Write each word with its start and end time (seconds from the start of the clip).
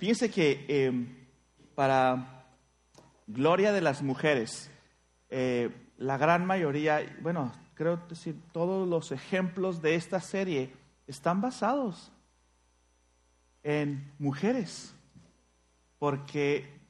fíjense 0.00 0.30
que 0.30 0.64
em, 0.66 1.14
para 1.74 2.46
gloria 3.26 3.70
de 3.70 3.82
las 3.82 4.02
mujeres, 4.02 4.70
eh, 5.28 5.70
la 5.98 6.16
gran 6.16 6.46
mayoría, 6.46 7.00
bueno, 7.20 7.52
creo 7.74 7.98
decir, 8.08 8.34
todos 8.52 8.88
los 8.88 9.12
ejemplos 9.12 9.82
de 9.82 9.96
esta 9.96 10.20
serie 10.20 10.72
están 11.06 11.42
basados 11.42 12.10
en 13.62 14.10
mujeres, 14.18 14.94
porque 15.98 16.80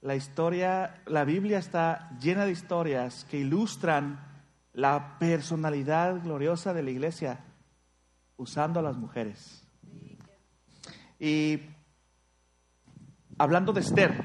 la 0.00 0.16
historia, 0.16 1.00
la 1.06 1.24
Biblia 1.24 1.58
está 1.58 2.10
llena 2.20 2.46
de 2.46 2.52
historias 2.52 3.24
que 3.30 3.38
ilustran 3.38 4.26
la 4.72 5.20
personalidad 5.20 6.20
gloriosa 6.20 6.74
de 6.74 6.82
la 6.82 6.90
iglesia 6.90 7.44
usando 8.36 8.80
a 8.80 8.82
las 8.82 8.96
mujeres. 8.96 9.62
Y 11.20 11.60
hablando 13.40 13.72
de 13.72 13.80
Esther, 13.80 14.22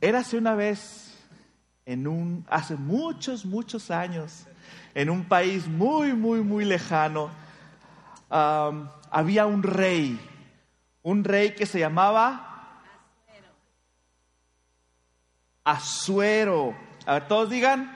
érase 0.00 0.38
una 0.38 0.54
vez 0.54 1.14
en 1.84 2.06
un, 2.06 2.46
hace 2.48 2.76
muchos, 2.76 3.44
muchos 3.44 3.90
años, 3.90 4.46
en 4.94 5.10
un 5.10 5.26
país 5.26 5.68
muy, 5.68 6.14
muy, 6.14 6.40
muy 6.40 6.64
lejano, 6.64 7.28
había 8.30 9.44
un 9.44 9.62
rey, 9.62 10.18
un 11.02 11.24
rey 11.24 11.54
que 11.54 11.66
se 11.66 11.78
llamaba 11.78 12.80
Azuero. 15.62 16.74
A 17.04 17.12
ver, 17.12 17.28
todos 17.28 17.50
digan 17.50 17.94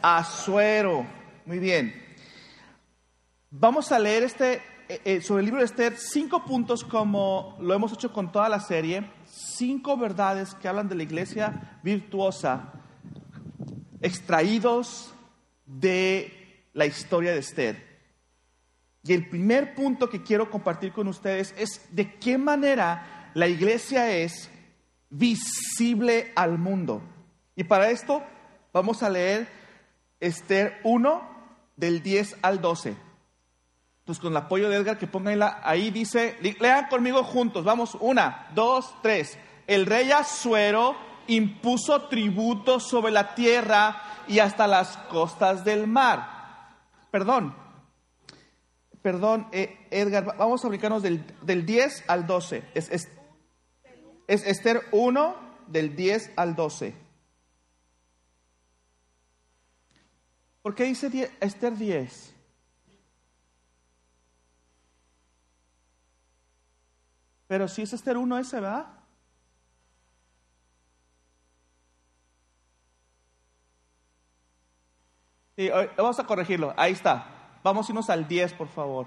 Azuero. 0.00 1.04
Muy 1.44 1.58
bien. 1.58 1.92
Vamos 3.50 3.90
a 3.90 3.98
leer 3.98 4.22
este 4.22 4.62
eh, 4.92 5.00
eh, 5.06 5.20
sobre 5.22 5.40
el 5.40 5.46
libro 5.46 5.60
de 5.60 5.64
Esther 5.64 5.96
cinco 5.96 6.44
puntos 6.44 6.84
como 6.84 7.56
lo 7.62 7.72
hemos 7.72 7.94
hecho 7.94 8.12
con 8.12 8.30
toda 8.30 8.50
la 8.50 8.60
serie, 8.60 9.10
cinco 9.24 9.96
verdades 9.96 10.54
que 10.54 10.68
hablan 10.68 10.86
de 10.86 10.96
la 10.96 11.02
iglesia 11.02 11.78
virtuosa 11.82 12.74
extraídos 14.02 15.14
de 15.64 16.68
la 16.74 16.84
historia 16.84 17.32
de 17.32 17.38
Esther. 17.38 18.02
Y 19.02 19.14
el 19.14 19.30
primer 19.30 19.74
punto 19.74 20.10
que 20.10 20.22
quiero 20.22 20.50
compartir 20.50 20.92
con 20.92 21.08
ustedes 21.08 21.54
es 21.56 21.88
de 21.90 22.16
qué 22.16 22.36
manera 22.36 23.30
la 23.32 23.48
iglesia 23.48 24.14
es 24.14 24.50
visible 25.08 26.32
al 26.36 26.58
mundo. 26.58 27.00
Y 27.56 27.64
para 27.64 27.88
esto 27.88 28.22
vamos 28.74 29.02
a 29.02 29.08
leer 29.08 29.48
Esther 30.20 30.80
1 30.84 31.22
del 31.76 32.02
10 32.02 32.36
al 32.42 32.60
12. 32.60 33.11
Entonces 34.02 34.20
con 34.20 34.32
el 34.32 34.36
apoyo 34.36 34.68
de 34.68 34.76
Edgar 34.76 34.98
que 34.98 35.06
pongan 35.06 35.40
ahí 35.62 35.92
dice, 35.92 36.36
lean 36.58 36.88
conmigo 36.88 37.22
juntos, 37.22 37.64
vamos, 37.64 37.96
una, 38.00 38.48
dos, 38.52 38.92
tres. 39.00 39.38
El 39.68 39.86
rey 39.86 40.10
Asuero 40.10 40.96
impuso 41.28 42.08
tributo 42.08 42.80
sobre 42.80 43.12
la 43.12 43.36
tierra 43.36 44.02
y 44.26 44.40
hasta 44.40 44.66
las 44.66 44.96
costas 44.96 45.64
del 45.64 45.86
mar. 45.86 46.72
Perdón, 47.12 47.54
perdón, 49.02 49.46
eh, 49.52 49.86
Edgar, 49.92 50.36
vamos 50.36 50.64
a 50.64 50.66
aplicarnos 50.66 51.04
del, 51.04 51.24
10 51.66 52.04
al 52.08 52.26
12. 52.26 52.64
Es, 52.74 52.90
es, 52.90 53.08
es 54.26 54.44
Esther 54.44 54.82
1 54.90 55.36
del 55.68 55.94
10 55.94 56.32
al 56.34 56.56
12. 56.56 56.92
¿Por 60.62 60.74
qué 60.74 60.84
dice 60.84 61.30
Esther 61.40 61.76
10? 61.76 62.31
Pero 67.52 67.68
si 67.68 67.82
es 67.82 67.92
Esther 67.92 68.16
1 68.16 68.38
ese, 68.38 68.60
¿verdad? 68.60 68.86
Sí, 75.54 75.68
vamos 75.98 76.18
a 76.18 76.24
corregirlo. 76.24 76.72
Ahí 76.78 76.92
está. 76.92 77.26
Vamos 77.62 77.86
a 77.86 77.92
irnos 77.92 78.08
al 78.08 78.26
10, 78.26 78.54
por 78.54 78.68
favor. 78.68 79.06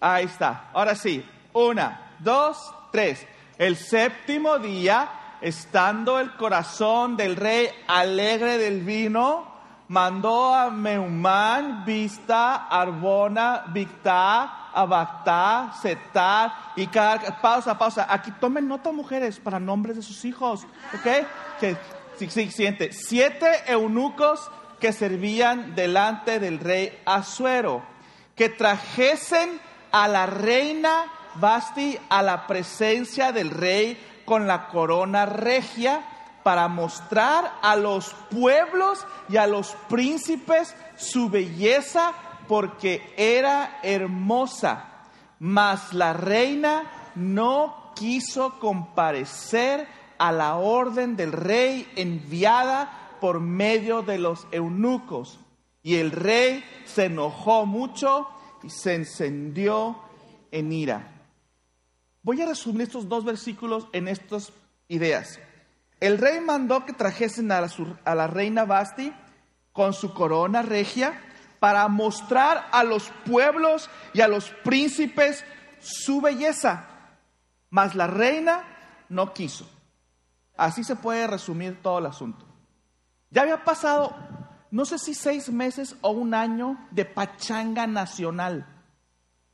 Ahí 0.00 0.24
está. 0.24 0.70
Ahora 0.72 0.96
sí. 0.96 1.24
Una, 1.52 2.16
dos, 2.18 2.74
tres. 2.90 3.24
El 3.58 3.76
séptimo 3.76 4.58
día, 4.58 5.08
estando 5.40 6.18
el 6.18 6.34
corazón 6.34 7.16
del 7.16 7.36
rey 7.36 7.68
alegre 7.86 8.58
del 8.58 8.82
vino, 8.82 9.46
mandó 9.86 10.52
a 10.52 10.68
Meumán, 10.70 11.84
Vista, 11.84 12.66
Arbona, 12.66 13.66
Victá, 13.68 14.67
Abactá, 14.80 15.72
Setar 15.80 16.52
y 16.76 16.86
cada... 16.86 17.40
Pausa, 17.40 17.76
pausa. 17.78 18.06
Aquí 18.08 18.30
tomen 18.32 18.68
nota, 18.68 18.92
mujeres, 18.92 19.38
para 19.38 19.58
nombres 19.58 19.96
de 19.96 20.02
sus 20.02 20.24
hijos. 20.24 20.66
¿Ok? 20.94 21.26
Siguiente. 22.18 22.92
Siete 22.92 23.64
eunucos 23.66 24.50
que 24.80 24.92
servían 24.92 25.74
delante 25.74 26.38
del 26.38 26.60
rey 26.60 26.96
Asuero, 27.04 27.82
que 28.36 28.48
trajesen 28.48 29.60
a 29.90 30.06
la 30.08 30.26
reina 30.26 31.06
Basti 31.34 31.98
a 32.08 32.22
la 32.22 32.46
presencia 32.46 33.32
del 33.32 33.50
rey 33.50 33.96
con 34.24 34.46
la 34.46 34.68
corona 34.68 35.24
regia 35.26 36.02
para 36.42 36.66
mostrar 36.66 37.52
a 37.62 37.76
los 37.76 38.14
pueblos 38.30 39.06
y 39.28 39.36
a 39.36 39.46
los 39.46 39.76
príncipes 39.88 40.74
su 40.96 41.28
belleza 41.28 42.12
porque 42.48 43.14
era 43.16 43.78
hermosa. 43.82 44.86
Mas 45.38 45.92
la 45.92 46.12
reina 46.12 47.12
no 47.14 47.92
quiso 47.94 48.58
comparecer 48.58 49.86
a 50.18 50.32
la 50.32 50.56
orden 50.56 51.16
del 51.16 51.32
rey 51.32 51.88
enviada 51.94 53.16
por 53.20 53.40
medio 53.40 54.02
de 54.02 54.18
los 54.18 54.46
eunucos. 54.50 55.38
Y 55.82 55.96
el 55.96 56.10
rey 56.10 56.64
se 56.84 57.04
enojó 57.04 57.66
mucho 57.66 58.28
y 58.62 58.70
se 58.70 58.94
encendió 58.94 59.98
en 60.50 60.72
ira. 60.72 61.12
Voy 62.22 62.42
a 62.42 62.46
resumir 62.46 62.82
estos 62.82 63.08
dos 63.08 63.24
versículos 63.24 63.86
en 63.92 64.08
estas 64.08 64.52
ideas. 64.88 65.38
El 66.00 66.18
rey 66.18 66.40
mandó 66.40 66.84
que 66.84 66.92
trajesen 66.92 67.50
a 67.50 67.60
la, 67.60 68.26
reina 68.26 68.64
Basti 68.64 69.12
con 69.72 69.92
su 69.92 70.12
corona 70.12 70.62
regia 70.62 71.20
para 71.60 71.88
mostrar 71.88 72.68
a 72.72 72.84
los 72.84 73.10
pueblos 73.26 73.90
y 74.12 74.20
a 74.20 74.28
los 74.28 74.50
príncipes 74.64 75.44
su 75.80 76.20
belleza. 76.20 76.86
Mas 77.70 77.94
la 77.94 78.06
reina 78.06 78.64
no 79.08 79.32
quiso. 79.32 79.68
Así 80.56 80.84
se 80.84 80.96
puede 80.96 81.26
resumir 81.26 81.80
todo 81.82 81.98
el 81.98 82.06
asunto. 82.06 82.44
Ya 83.30 83.42
había 83.42 83.64
pasado, 83.64 84.14
no 84.70 84.84
sé 84.84 84.98
si 84.98 85.14
seis 85.14 85.50
meses 85.50 85.96
o 86.00 86.10
un 86.10 86.34
año 86.34 86.78
de 86.90 87.04
pachanga 87.04 87.86
nacional. 87.86 88.66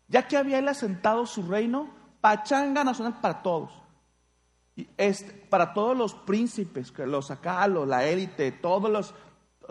Ya 0.09 0.29
que 0.29 0.37
había 0.37 0.59
él 0.59 0.69
asentado 0.69 1.27
su 1.27 1.43
reino, 1.43 1.89
pachanga 2.21 2.85
nacional 2.85 3.21
para 3.21 3.43
todos 3.43 3.85
es 4.97 5.25
para 5.51 5.73
todos 5.73 5.97
los 5.97 6.15
príncipes, 6.15 6.93
los 6.99 7.31
acá, 7.31 7.67
la 7.69 8.05
élite, 8.05 8.53
todos 8.53 8.91
los, 8.91 9.15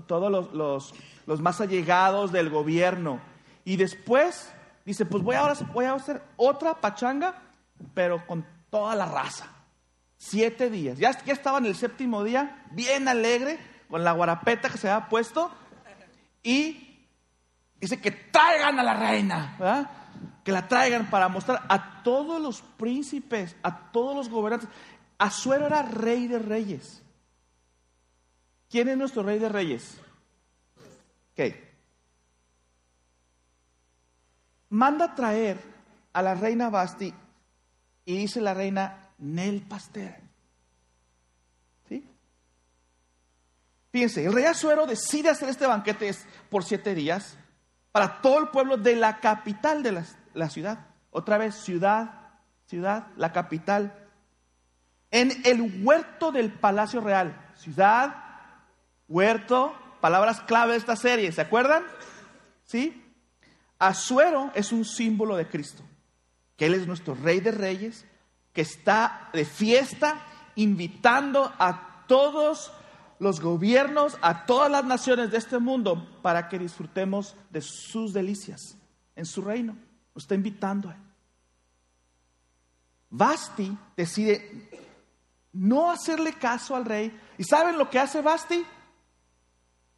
todos 0.08 0.32
los, 0.32 0.94
los, 1.26 1.42
más 1.42 1.62
allegados 1.62 2.32
del 2.32 2.50
gobierno. 2.50 3.20
Y 3.66 3.78
después 3.78 4.52
dice, 4.86 5.06
pues 5.06 5.24
voy 5.24 5.36
ahora 5.36 5.56
voy 5.74 5.86
a 5.86 5.94
hacer 5.94 6.22
otra 6.36 6.76
pachanga, 6.76 7.42
pero 7.94 8.26
con 8.26 8.46
toda 8.70 8.96
la 8.96 9.06
raza. 9.06 9.48
Siete 10.18 10.70
días. 10.70 10.98
Ya, 10.98 11.12
ya 11.24 11.34
estaba 11.34 11.58
en 11.58 11.66
el 11.66 11.76
séptimo 11.76 12.24
día, 12.24 12.66
bien 12.72 13.08
alegre, 13.08 13.60
con 13.90 14.04
la 14.04 14.14
guarapeta 14.14 14.70
que 14.70 14.78
se 14.78 14.90
había 14.90 15.08
puesto. 15.08 15.52
Y 16.42 17.08
dice 17.80 18.00
que 18.02 18.12
traigan 18.12 18.80
a 18.80 18.84
la 18.84 18.94
reina, 18.96 20.10
que 20.44 20.52
la 20.52 20.68
traigan 20.68 21.10
para 21.10 21.28
mostrar 21.30 21.64
a 21.70 22.02
todos 22.04 22.42
los 22.42 22.62
príncipes, 22.62 23.56
a 23.64 23.92
todos 23.92 24.16
los 24.16 24.30
gobernantes. 24.30 24.70
Asuero 25.18 25.68
era 25.68 25.84
rey 25.84 26.28
de 26.28 26.40
reyes. 26.40 27.03
¿Quién 28.74 28.90
es 28.90 28.98
nuestro 28.98 29.22
rey 29.22 29.38
de 29.38 29.50
reyes? 29.50 30.00
Ok. 31.34 31.54
Manda 34.70 35.14
traer 35.14 35.60
a 36.12 36.24
la 36.24 36.34
reina 36.34 36.72
Basti 36.72 37.14
y 38.04 38.18
dice 38.18 38.42
la 38.42 38.56
reina 38.56 39.10
Nel 39.20 39.62
Pastel. 39.62 40.16
¿Sí? 41.88 42.04
Fíjense, 43.92 44.26
el 44.26 44.34
rey 44.34 44.46
Asuero 44.46 44.88
decide 44.88 45.30
hacer 45.30 45.50
este 45.50 45.68
banquete 45.68 46.10
por 46.50 46.64
siete 46.64 46.96
días 46.96 47.38
para 47.92 48.22
todo 48.22 48.40
el 48.40 48.48
pueblo 48.48 48.78
de 48.78 48.96
la 48.96 49.20
capital 49.20 49.84
de 49.84 49.92
la, 49.92 50.06
la 50.34 50.50
ciudad. 50.50 50.88
Otra 51.12 51.38
vez, 51.38 51.54
ciudad, 51.54 52.32
ciudad, 52.66 53.06
la 53.18 53.32
capital 53.32 54.10
en 55.12 55.32
el 55.46 55.86
huerto 55.86 56.32
del 56.32 56.52
Palacio 56.52 57.02
Real. 57.02 57.52
Ciudad, 57.56 58.23
huerto, 59.08 59.76
palabras 60.02 60.42
clave 60.42 60.74
de 60.74 60.80
esta 60.80 60.96
serie, 60.96 61.32
¿se 61.32 61.42
acuerdan? 61.42 61.84
¿Sí? 62.64 63.02
Asuero 63.80 64.52
es 64.56 64.72
un 64.72 64.86
símbolo 64.86 65.36
de 65.36 65.48
Cristo, 65.48 65.84
que 66.58 66.66
Él 66.68 66.74
es 66.74 66.88
nuestro 66.88 67.16
Rey 67.16 67.40
de 67.40 67.52
Reyes, 67.52 68.06
que 68.54 68.62
está 68.62 69.30
de 69.34 69.46
fiesta 69.46 70.22
invitando 70.56 71.52
a 71.58 72.06
todos 72.08 72.72
los 73.20 73.40
gobiernos, 73.40 74.18
a 74.22 74.46
todas 74.46 74.70
las 74.70 74.86
naciones 74.86 75.32
de 75.32 75.38
este 75.38 75.60
mundo 75.60 76.20
para 76.22 76.50
que 76.50 76.60
disfrutemos 76.60 77.36
de 77.50 77.62
sus 77.62 78.14
delicias 78.14 78.78
en 79.16 79.26
su 79.26 79.42
reino. 79.42 79.76
Nos 80.14 80.26
está 80.26 80.36
invitando 80.36 80.90
a 80.90 80.94
él. 80.94 81.02
Basti 83.10 83.78
decide 83.96 84.70
no 85.54 85.92
hacerle 85.92 86.34
caso 86.34 86.76
al 86.76 86.86
rey. 86.86 87.18
¿Y 87.38 87.44
saben 87.44 87.78
lo 87.78 87.90
que 87.90 88.00
hace 88.00 88.22
Basti? 88.22 88.66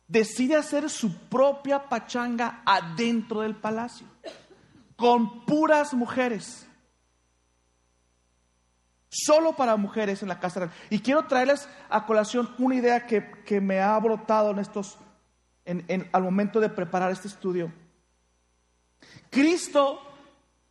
Decide 0.07 0.55
hacer 0.55 0.89
su 0.89 1.17
propia 1.29 1.89
pachanga 1.89 2.61
adentro 2.65 3.41
del 3.41 3.55
palacio, 3.55 4.05
con 4.95 5.45
puras 5.45 5.93
mujeres. 5.93 6.67
Solo 9.09 9.55
para 9.55 9.77
mujeres 9.77 10.21
en 10.21 10.27
la 10.27 10.39
casa. 10.39 10.69
Y 10.89 10.99
quiero 10.99 11.25
traerles 11.25 11.67
a 11.89 12.05
colación 12.05 12.53
una 12.59 12.75
idea 12.75 13.07
que, 13.07 13.61
me 13.61 13.79
ha 13.79 13.97
brotado 13.97 14.51
en 14.51 14.59
estos, 14.59 14.97
en, 15.63 16.09
al 16.11 16.23
momento 16.23 16.59
de 16.59 16.69
preparar 16.69 17.11
este 17.11 17.27
estudio. 17.27 17.71
Cristo 19.31 19.99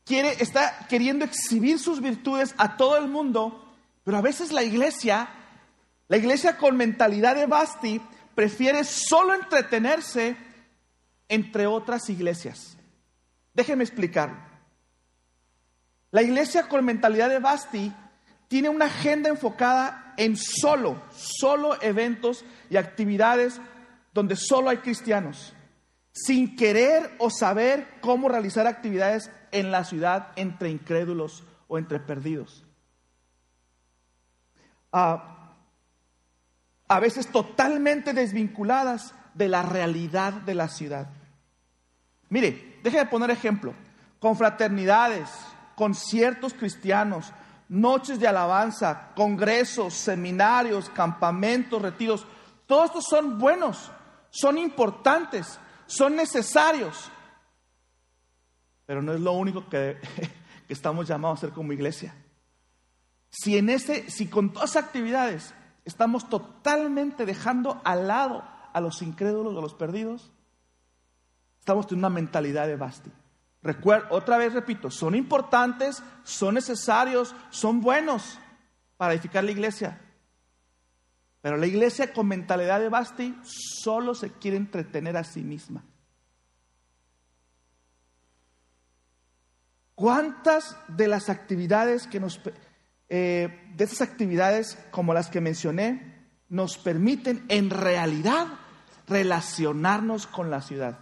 quiere, 0.05 0.35
está 0.41 0.87
queriendo 0.89 1.25
exhibir 1.25 1.79
sus 1.79 2.01
virtudes 2.01 2.55
a 2.59 2.77
todo 2.77 2.97
el 2.99 3.09
mundo, 3.09 3.75
pero 4.05 4.19
a 4.19 4.23
veces 4.23 4.53
la 4.53 4.63
iglesia, 4.63 5.29
la 6.09 6.17
iglesia 6.17 6.57
con 6.57 6.77
mentalidad 6.77 7.35
de 7.35 7.47
Basti, 7.47 8.01
prefiere 8.35 8.85
solo 8.85 9.35
entretenerse 9.35 10.37
entre 11.29 11.67
otras 11.67 12.09
iglesias. 12.11 12.77
Déjenme 13.53 13.85
explicarlo. 13.85 14.37
La 16.11 16.23
iglesia 16.23 16.69
con 16.69 16.85
mentalidad 16.85 17.29
de 17.29 17.39
Basti 17.39 17.93
tiene 18.49 18.69
una 18.69 18.87
agenda 18.87 19.29
enfocada 19.29 20.15
en 20.17 20.37
solo, 20.37 21.03
solo 21.11 21.81
eventos 21.83 22.45
y 22.71 22.77
actividades 22.77 23.61
donde 24.13 24.37
solo 24.37 24.71
hay 24.71 24.79
cristianos 24.79 25.55
sin 26.15 26.55
querer 26.55 27.11
o 27.19 27.29
saber 27.29 27.89
cómo 28.01 28.29
realizar 28.29 28.69
actividades 28.69 29.31
en 29.51 29.73
la 29.73 29.85
ciudad 29.85 30.29
entre 30.37 30.71
incrédulos 30.71 31.43
o 31.67 31.77
entre 31.77 31.99
perdidos. 31.99 32.65
Ah, 34.93 35.34
a 36.95 37.01
veces 37.01 37.27
totalmente 37.27 38.13
desvinculadas 38.13 39.15
de 39.35 39.49
la 39.49 39.63
realidad 39.63 40.33
de 40.33 40.55
la 40.55 40.69
ciudad. 40.69 41.09
Mire, 42.29 42.79
déjeme 42.85 43.07
poner 43.07 43.31
ejemplo. 43.31 43.75
Confraternidades, 44.21 45.29
conciertos 45.75 46.55
cristianos, 46.55 47.33
noches 47.69 48.21
de 48.21 48.29
alabanza, 48.29 49.11
congresos, 49.17 49.95
seminarios, 49.95 50.89
campamentos, 50.91 51.83
retiros, 51.83 52.27
todos 52.67 52.87
estos 52.87 53.07
son 53.07 53.41
buenos, 53.41 53.91
son 54.31 54.57
importantes, 54.57 55.59
son 55.87 56.15
necesarios, 56.15 57.11
pero 58.87 59.03
no 59.03 59.13
es 59.15 59.21
lo 59.21 59.33
único 59.33 59.69
que, 59.69 59.99
estamos 60.69 61.09
llamados 61.09 61.39
a 61.39 61.41
hacer 61.41 61.55
como 61.55 61.73
iglesia. 61.73 62.15
Si 63.31 63.59
en 63.59 63.69
ese, 63.69 64.09
si 64.09 64.29
con 64.29 64.53
todas 64.53 64.77
las 64.77 64.85
actividades 64.85 65.55
estamos 65.85 66.29
totalmente 66.29 67.27
dejando 67.27 67.81
al 67.85 68.09
lado 68.09 68.45
a 68.73 68.81
los 68.81 69.03
incrédulos, 69.03 69.57
a 69.57 69.61
los 69.61 69.75
perdidos, 69.75 70.33
estamos 71.61 71.87
teniendo 71.87 72.09
una 72.09 72.15
mentalidad 72.15 72.67
de 72.67 72.77
basti. 72.77 73.11
Recuerda, 73.63 74.09
otra 74.11 74.37
vez 74.37 74.53
repito, 74.53 74.91
son 74.91 75.15
importantes, 75.15 76.03
son 76.23 76.55
necesarios, 76.55 77.35
son 77.51 77.81
buenos 77.81 78.39
para 78.97 79.15
edificar 79.15 79.43
la 79.43 79.53
iglesia. 79.53 80.01
Pero 81.45 81.59
la 81.59 81.67
iglesia 81.67 82.11
con 82.13 82.29
mentalidad 82.29 82.81
de 82.81 82.89
Basti 82.89 83.39
solo 83.43 84.15
se 84.15 84.33
quiere 84.33 84.57
entretener 84.57 85.15
a 85.17 85.25
sí 85.25 85.43
misma. 85.43 85.85
¿Cuántas 89.95 90.77
de 90.89 91.07
las 91.07 91.29
actividades 91.29 92.07
que 92.07 92.19
nos, 92.19 92.41
eh, 93.09 93.73
de 93.77 93.85
esas 93.85 94.01
actividades 94.01 94.79
como 94.91 95.15
las 95.15 95.29
que 95.29 95.41
mencioné, 95.41 96.15
nos 96.49 96.79
permiten 96.79 97.45
en 97.49 97.71
realidad 97.71 98.47
relacionarnos 99.07 100.27
con 100.27 100.51
la 100.51 100.63
ciudad? 100.63 100.99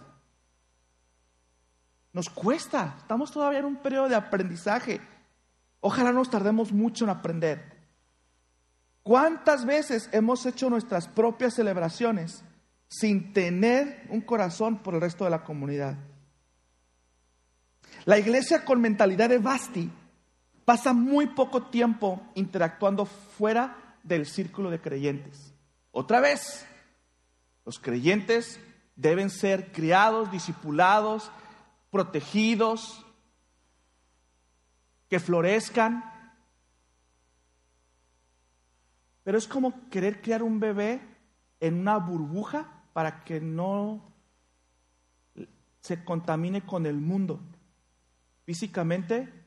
Nos 2.13 2.29
cuesta, 2.29 2.95
estamos 2.99 3.31
todavía 3.31 3.59
en 3.59 3.65
un 3.65 3.77
periodo 3.77 4.07
de 4.07 4.15
aprendizaje. 4.15 5.01
Ojalá 5.79 6.11
nos 6.11 6.29
tardemos 6.29 6.71
mucho 6.71 7.05
en 7.05 7.09
aprender. 7.09 7.73
¿Cuántas 9.01 9.65
veces 9.65 10.09
hemos 10.13 10.45
hecho 10.45 10.69
nuestras 10.69 11.07
propias 11.07 11.55
celebraciones 11.55 12.43
sin 12.87 13.33
tener 13.33 14.05
un 14.09 14.21
corazón 14.21 14.77
por 14.77 14.93
el 14.93 15.01
resto 15.01 15.25
de 15.25 15.31
la 15.31 15.43
comunidad? 15.43 15.97
La 18.05 18.17
iglesia 18.17 18.63
con 18.63 18.79
mentalidad 18.79 19.29
de 19.29 19.39
Basti 19.39 19.91
pasa 20.65 20.93
muy 20.93 21.27
poco 21.27 21.63
tiempo 21.63 22.21
interactuando 22.35 23.05
fuera 23.05 23.97
del 24.03 24.25
círculo 24.25 24.69
de 24.69 24.81
creyentes. 24.81 25.53
Otra 25.91 26.19
vez, 26.19 26.65
los 27.65 27.79
creyentes 27.79 28.59
deben 28.95 29.29
ser 29.29 29.71
criados, 29.71 30.31
discipulados, 30.31 31.31
protegidos, 31.89 33.05
que 35.09 35.19
florezcan, 35.19 36.13
Pero 39.23 39.37
es 39.37 39.47
como 39.47 39.89
querer 39.89 40.21
criar 40.21 40.43
un 40.43 40.59
bebé 40.59 41.01
en 41.59 41.79
una 41.79 41.97
burbuja 41.97 42.83
para 42.91 43.23
que 43.23 43.39
no 43.39 44.13
se 45.79 46.03
contamine 46.03 46.65
con 46.65 46.85
el 46.85 46.95
mundo. 46.95 47.39
Físicamente, 48.45 49.42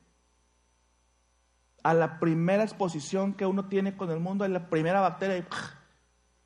a 1.86 1.94
la 1.94 2.18
primera 2.18 2.64
exposición 2.64 3.32
que 3.32 3.46
uno 3.46 3.66
tiene 3.66 3.96
con 3.96 4.10
el 4.10 4.18
mundo, 4.18 4.44
en 4.44 4.52
la 4.52 4.68
primera 4.68 5.00
bacteria, 5.00 5.46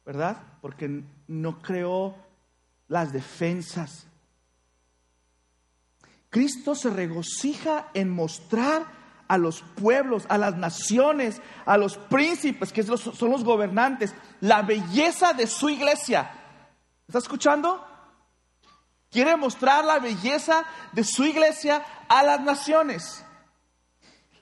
¿verdad? 0.04 0.36
Porque 0.60 1.02
no 1.28 1.62
creó 1.62 2.14
las 2.88 3.10
defensas. 3.10 4.06
Cristo 6.28 6.74
se 6.74 6.90
regocija 6.90 7.88
en 7.94 8.10
mostrar 8.10 8.84
a 9.28 9.38
los 9.38 9.62
pueblos, 9.62 10.26
a 10.28 10.36
las 10.36 10.56
naciones, 10.56 11.40
a 11.64 11.78
los 11.78 11.96
príncipes, 11.96 12.70
que 12.70 12.82
son 12.82 13.30
los 13.30 13.42
gobernantes, 13.42 14.14
la 14.42 14.60
belleza 14.60 15.32
de 15.32 15.46
su 15.46 15.70
iglesia. 15.70 16.32
¿Está 17.08 17.16
escuchando? 17.16 17.82
Quiere 19.10 19.36
mostrar 19.36 19.86
la 19.86 20.00
belleza 20.00 20.66
de 20.92 21.02
su 21.02 21.24
iglesia 21.24 21.82
a 22.10 22.22
las 22.24 22.42
naciones. 22.42 23.24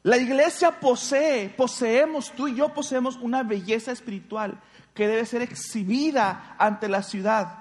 La 0.02 0.17
iglesia 0.17 0.78
posee, 0.78 1.49
poseemos, 1.50 2.33
tú 2.33 2.49
y 2.49 2.55
yo 2.55 2.73
poseemos 2.73 3.17
una 3.17 3.43
belleza 3.43 3.93
espiritual 3.93 4.61
que 4.95 5.07
debe 5.07 5.26
ser 5.26 5.43
exhibida 5.43 6.57
ante 6.59 6.88
la 6.88 7.02
ciudad 7.02 7.59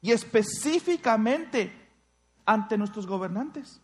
y 0.00 0.12
específicamente 0.12 1.72
ante 2.44 2.78
nuestros 2.78 3.06
gobernantes. 3.06 3.80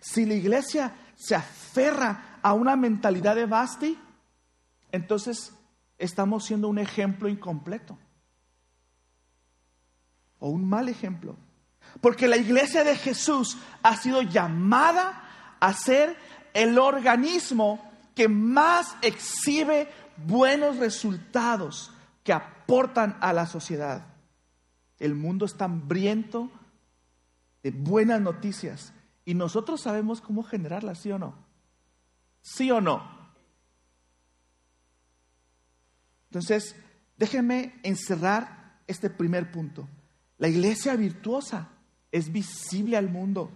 Si 0.00 0.24
la 0.24 0.34
iglesia 0.34 0.94
se 1.16 1.34
aferra 1.34 2.38
a 2.42 2.52
una 2.52 2.76
mentalidad 2.76 3.34
de 3.34 3.46
Basti, 3.46 3.98
entonces 4.92 5.52
estamos 5.98 6.44
siendo 6.44 6.68
un 6.68 6.78
ejemplo 6.78 7.28
incompleto 7.28 7.98
o 10.38 10.48
un 10.48 10.68
mal 10.68 10.88
ejemplo. 10.88 11.36
Porque 12.00 12.28
la 12.28 12.36
iglesia 12.36 12.84
de 12.84 12.96
Jesús 12.96 13.58
ha 13.82 13.96
sido 13.96 14.22
llamada 14.22 15.56
a 15.60 15.72
ser 15.72 16.16
el 16.54 16.78
organismo 16.78 17.82
que 18.14 18.28
más 18.28 18.96
exhibe 19.02 19.88
buenos 20.16 20.76
resultados 20.78 21.92
que 22.24 22.32
aportan 22.32 23.16
a 23.20 23.32
la 23.32 23.46
sociedad. 23.46 24.06
El 24.98 25.14
mundo 25.14 25.46
está 25.46 25.66
hambriento 25.66 26.50
de 27.62 27.70
buenas 27.70 28.20
noticias 28.20 28.92
y 29.24 29.34
nosotros 29.34 29.82
sabemos 29.82 30.20
cómo 30.20 30.42
generarla, 30.42 30.94
¿sí 30.94 31.12
o 31.12 31.18
no? 31.18 31.34
¿Sí 32.40 32.70
o 32.70 32.80
no? 32.80 33.18
Entonces, 36.30 36.76
déjenme 37.16 37.78
encerrar 37.82 38.80
este 38.86 39.10
primer 39.10 39.50
punto. 39.50 39.88
La 40.38 40.48
iglesia 40.48 40.96
virtuosa 40.96 41.68
es 42.12 42.32
visible 42.32 42.96
al 42.96 43.08
mundo. 43.08 43.50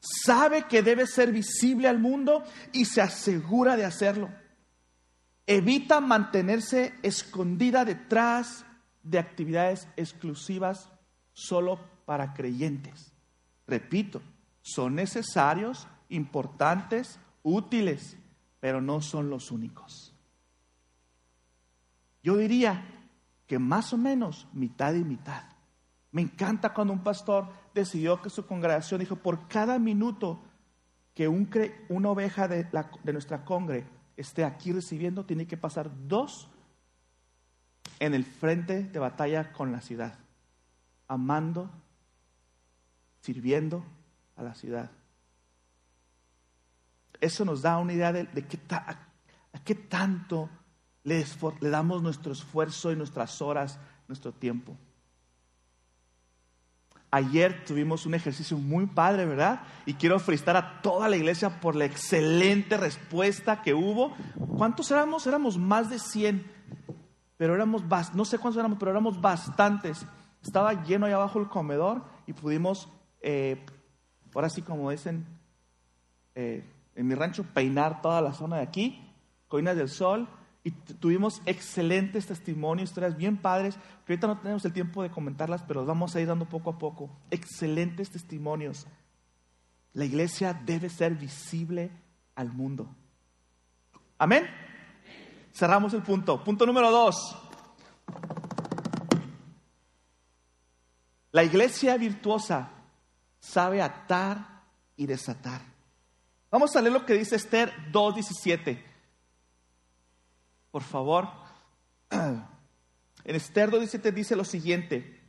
Sabe 0.00 0.64
que 0.64 0.82
debe 0.82 1.06
ser 1.06 1.32
visible 1.32 1.88
al 1.88 1.98
mundo 1.98 2.44
y 2.72 2.86
se 2.86 3.00
asegura 3.00 3.76
de 3.76 3.84
hacerlo. 3.84 4.30
Evita 5.46 6.00
mantenerse 6.00 6.94
escondida 7.02 7.84
detrás 7.84 8.64
de 9.02 9.18
actividades 9.18 9.88
exclusivas 9.96 10.90
solo 11.32 11.80
para 12.06 12.34
creyentes. 12.34 13.12
Repito, 13.66 14.22
son 14.62 14.94
necesarios, 14.94 15.86
importantes, 16.08 17.18
útiles, 17.42 18.16
pero 18.60 18.80
no 18.80 19.00
son 19.00 19.30
los 19.30 19.50
únicos. 19.50 20.14
Yo 22.22 22.36
diría 22.36 22.84
que 23.46 23.58
más 23.58 23.92
o 23.92 23.96
menos 23.96 24.46
mitad 24.52 24.94
y 24.94 25.02
mitad. 25.02 25.44
Me 26.12 26.22
encanta 26.22 26.74
cuando 26.74 26.92
un 26.92 27.02
pastor 27.02 27.48
decidió 27.74 28.20
que 28.22 28.30
su 28.30 28.46
congregación 28.46 29.00
dijo, 29.00 29.16
por 29.16 29.48
cada 29.48 29.78
minuto 29.78 30.42
que 31.14 31.28
un 31.28 31.50
una 31.88 32.10
oveja 32.10 32.48
de, 32.48 32.64
de 32.64 33.12
nuestra 33.12 33.44
congre 33.44 33.86
esté 34.16 34.44
aquí 34.44 34.72
recibiendo, 34.72 35.24
tiene 35.24 35.46
que 35.46 35.56
pasar 35.56 35.90
dos 36.06 36.48
en 37.98 38.14
el 38.14 38.24
frente 38.24 38.84
de 38.84 38.98
batalla 38.98 39.52
con 39.52 39.72
la 39.72 39.80
ciudad, 39.80 40.18
amando, 41.08 41.70
sirviendo 43.20 43.84
a 44.36 44.42
la 44.42 44.54
ciudad. 44.54 44.90
Eso 47.20 47.44
nos 47.44 47.62
da 47.62 47.78
una 47.78 47.92
idea 47.92 48.12
de, 48.12 48.26
qué, 48.46 48.58
a, 48.70 48.96
qué 49.64 49.74
tanto 49.74 50.48
le, 51.04 51.24
le 51.60 51.70
damos 51.70 52.02
nuestro 52.02 52.32
esfuerzo 52.32 52.92
y 52.92 52.96
nuestras 52.96 53.42
horas, 53.42 53.78
nuestro 54.08 54.32
tiempo. 54.32 54.76
Ayer 57.12 57.64
tuvimos 57.64 58.06
un 58.06 58.14
ejercicio 58.14 58.56
muy 58.56 58.86
padre, 58.86 59.26
¿verdad? 59.26 59.62
Y 59.84 59.94
quiero 59.94 60.20
felicitar 60.20 60.56
a 60.56 60.80
toda 60.80 61.08
la 61.08 61.16
iglesia 61.16 61.60
por 61.60 61.74
la 61.74 61.84
excelente 61.84 62.76
respuesta 62.76 63.62
que 63.62 63.74
hubo. 63.74 64.14
¿Cuántos 64.56 64.90
éramos? 64.92 65.26
Éramos 65.26 65.58
más 65.58 65.90
de 65.90 65.98
100, 65.98 66.46
pero 67.36 67.54
éramos, 67.54 67.82
no 68.14 68.24
sé 68.24 68.38
cuántos 68.38 68.60
éramos, 68.60 68.78
pero 68.78 68.92
éramos 68.92 69.20
bastantes. 69.20 70.06
Estaba 70.40 70.84
lleno 70.84 71.06
ahí 71.06 71.12
abajo 71.12 71.40
el 71.40 71.48
comedor 71.48 72.04
y 72.26 72.32
pudimos, 72.32 72.88
eh, 73.20 73.66
ahora 74.32 74.48
sí 74.48 74.62
como 74.62 74.90
dicen 74.90 75.26
eh, 76.36 76.64
en 76.94 77.06
mi 77.06 77.14
rancho, 77.14 77.44
peinar 77.54 78.02
toda 78.02 78.20
la 78.20 78.32
zona 78.32 78.56
de 78.56 78.62
aquí, 78.62 79.04
Coinas 79.48 79.76
del 79.76 79.88
Sol, 79.88 80.28
y 80.62 80.72
tuvimos 80.72 81.40
excelentes 81.46 82.26
testimonios, 82.26 82.90
historias 82.90 83.16
bien 83.16 83.38
padres, 83.38 83.76
que 84.04 84.12
ahorita 84.12 84.26
no 84.26 84.38
tenemos 84.38 84.64
el 84.64 84.72
tiempo 84.72 85.02
de 85.02 85.10
comentarlas, 85.10 85.62
pero 85.62 85.86
vamos 85.86 86.14
a 86.14 86.20
ir 86.20 86.26
dando 86.26 86.46
poco 86.46 86.70
a 86.70 86.78
poco. 86.78 87.10
Excelentes 87.30 88.10
testimonios. 88.10 88.86
La 89.94 90.04
iglesia 90.04 90.52
debe 90.52 90.90
ser 90.90 91.14
visible 91.14 91.90
al 92.34 92.52
mundo. 92.52 92.94
Amén. 94.18 94.46
Cerramos 95.52 95.94
el 95.94 96.02
punto. 96.02 96.44
Punto 96.44 96.66
número 96.66 96.90
dos. 96.90 97.36
La 101.32 101.42
iglesia 101.42 101.96
virtuosa 101.96 102.70
sabe 103.38 103.80
atar 103.80 104.62
y 104.94 105.06
desatar. 105.06 105.62
Vamos 106.50 106.76
a 106.76 106.82
leer 106.82 106.92
lo 106.92 107.06
que 107.06 107.14
dice 107.14 107.36
Esther 107.36 107.72
2.17 107.92 108.89
por 110.70 110.82
favor. 110.82 111.28
En 112.10 113.36
Esther 113.36 113.70
17 113.70 114.12
dice 114.12 114.34
lo 114.34 114.44
siguiente. 114.44 115.20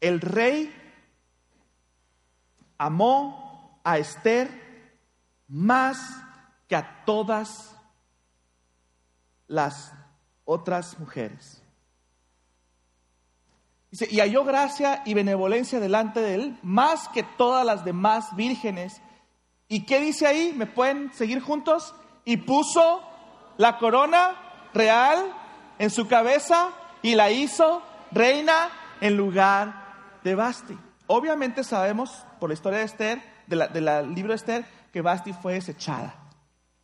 El 0.00 0.20
rey 0.20 0.74
amó 2.78 3.80
a 3.84 3.98
Esther 3.98 4.48
más 5.48 5.98
que 6.66 6.76
a 6.76 7.04
todas 7.04 7.76
las 9.46 9.92
otras 10.44 10.98
mujeres. 10.98 11.62
Y 13.90 14.20
halló 14.20 14.44
gracia 14.44 15.02
y 15.04 15.14
benevolencia 15.14 15.80
delante 15.80 16.20
de 16.20 16.36
él, 16.36 16.58
más 16.62 17.08
que 17.08 17.24
todas 17.24 17.66
las 17.66 17.84
demás 17.84 18.34
vírgenes. 18.36 19.02
¿Y 19.68 19.84
qué 19.84 20.00
dice 20.00 20.26
ahí? 20.26 20.54
¿Me 20.56 20.66
pueden 20.66 21.12
seguir 21.12 21.40
juntos? 21.40 21.94
Y 22.24 22.38
puso 22.38 23.02
la 23.56 23.78
corona 23.78 24.36
real 24.72 25.34
en 25.78 25.90
su 25.90 26.06
cabeza 26.06 26.70
y 27.02 27.14
la 27.14 27.30
hizo 27.30 27.82
reina 28.12 28.68
en 29.00 29.16
lugar 29.16 30.18
de 30.22 30.34
Basti. 30.34 30.78
Obviamente 31.06 31.64
sabemos 31.64 32.24
por 32.38 32.50
la 32.50 32.54
historia 32.54 32.78
de 32.78 32.84
Esther, 32.84 33.22
del 33.46 34.14
libro 34.14 34.32
de 34.32 34.36
Esther, 34.36 34.64
que 34.92 35.00
Basti 35.00 35.32
fue 35.32 35.54
desechada. 35.54 36.14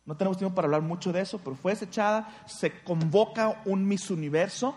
No 0.05 0.15
tenemos 0.15 0.37
tiempo 0.37 0.55
para 0.55 0.67
hablar 0.67 0.81
mucho 0.81 1.11
de 1.11 1.21
eso, 1.21 1.39
pero 1.39 1.55
fue 1.55 1.73
desechada. 1.73 2.27
Se 2.45 2.81
convoca 2.83 3.61
un 3.65 3.87
Miss 3.87 4.09
Universo 4.09 4.75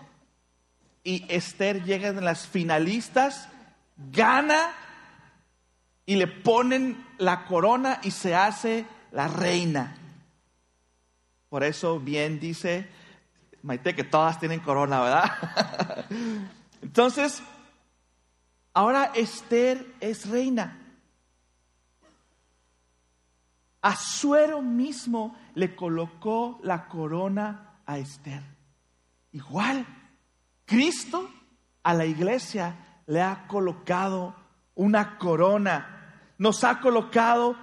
y 1.04 1.24
Esther 1.32 1.84
llega 1.84 2.08
en 2.08 2.24
las 2.24 2.46
finalistas, 2.46 3.48
gana 3.96 4.72
y 6.04 6.16
le 6.16 6.26
ponen 6.26 7.06
la 7.18 7.44
corona 7.44 8.00
y 8.02 8.10
se 8.10 8.34
hace 8.34 8.84
la 9.12 9.28
reina. 9.28 9.96
Por 11.50 11.64
eso 11.64 11.98
bien 11.98 12.38
dice 12.38 12.88
Maite 13.62 13.94
que 13.94 14.04
todas 14.04 14.38
tienen 14.38 14.60
corona, 14.60 15.00
¿verdad? 15.00 16.06
Entonces, 16.82 17.42
ahora 18.72 19.10
Esther 19.14 19.94
es 20.00 20.28
reina. 20.28 20.78
A 23.82 23.96
Suero 23.96 24.62
mismo 24.62 25.36
le 25.54 25.74
colocó 25.74 26.60
la 26.62 26.86
corona 26.86 27.80
a 27.84 27.98
Esther. 27.98 28.42
Igual, 29.32 29.84
Cristo 30.64 31.28
a 31.82 31.94
la 31.94 32.06
iglesia 32.06 33.02
le 33.06 33.20
ha 33.22 33.46
colocado 33.48 34.36
una 34.76 35.18
corona. 35.18 36.22
Nos 36.38 36.62
ha 36.62 36.78
colocado 36.80 37.56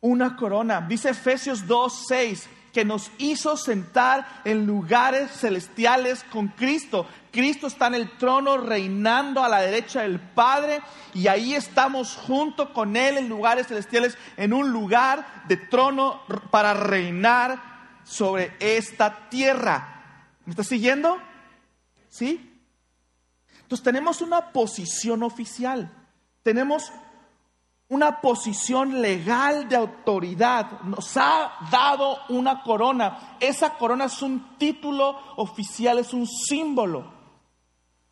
una 0.00 0.36
corona. 0.36 0.82
Dice 0.82 1.10
Efesios 1.10 1.66
2, 1.66 2.04
6 2.08 2.50
que 2.74 2.84
nos 2.84 3.12
hizo 3.18 3.56
sentar 3.56 4.42
en 4.44 4.66
lugares 4.66 5.30
celestiales 5.30 6.24
con 6.24 6.48
Cristo. 6.48 7.06
Cristo 7.30 7.68
está 7.68 7.86
en 7.86 7.94
el 7.94 8.10
trono 8.18 8.58
reinando 8.58 9.44
a 9.44 9.48
la 9.48 9.60
derecha 9.60 10.02
del 10.02 10.18
Padre 10.18 10.82
y 11.14 11.28
ahí 11.28 11.54
estamos 11.54 12.16
junto 12.16 12.74
con 12.74 12.96
Él 12.96 13.16
en 13.16 13.28
lugares 13.28 13.68
celestiales, 13.68 14.18
en 14.36 14.52
un 14.52 14.72
lugar 14.72 15.44
de 15.46 15.56
trono 15.56 16.20
para 16.50 16.74
reinar 16.74 18.00
sobre 18.02 18.52
esta 18.58 19.30
tierra. 19.30 20.26
¿Me 20.44 20.50
está 20.50 20.64
siguiendo? 20.64 21.18
¿Sí? 22.08 22.60
Entonces 23.62 23.84
tenemos 23.84 24.20
una 24.20 24.52
posición 24.52 25.22
oficial, 25.22 25.90
tenemos 26.42 26.92
una 27.94 28.20
posición 28.20 29.00
legal 29.00 29.68
de 29.68 29.76
autoridad, 29.76 30.80
nos 30.82 31.16
ha 31.16 31.52
dado 31.70 32.18
una 32.28 32.62
corona. 32.62 33.36
Esa 33.38 33.74
corona 33.74 34.06
es 34.06 34.20
un 34.20 34.58
título 34.58 35.16
oficial, 35.36 35.98
es 35.98 36.12
un 36.12 36.26
símbolo. 36.26 37.12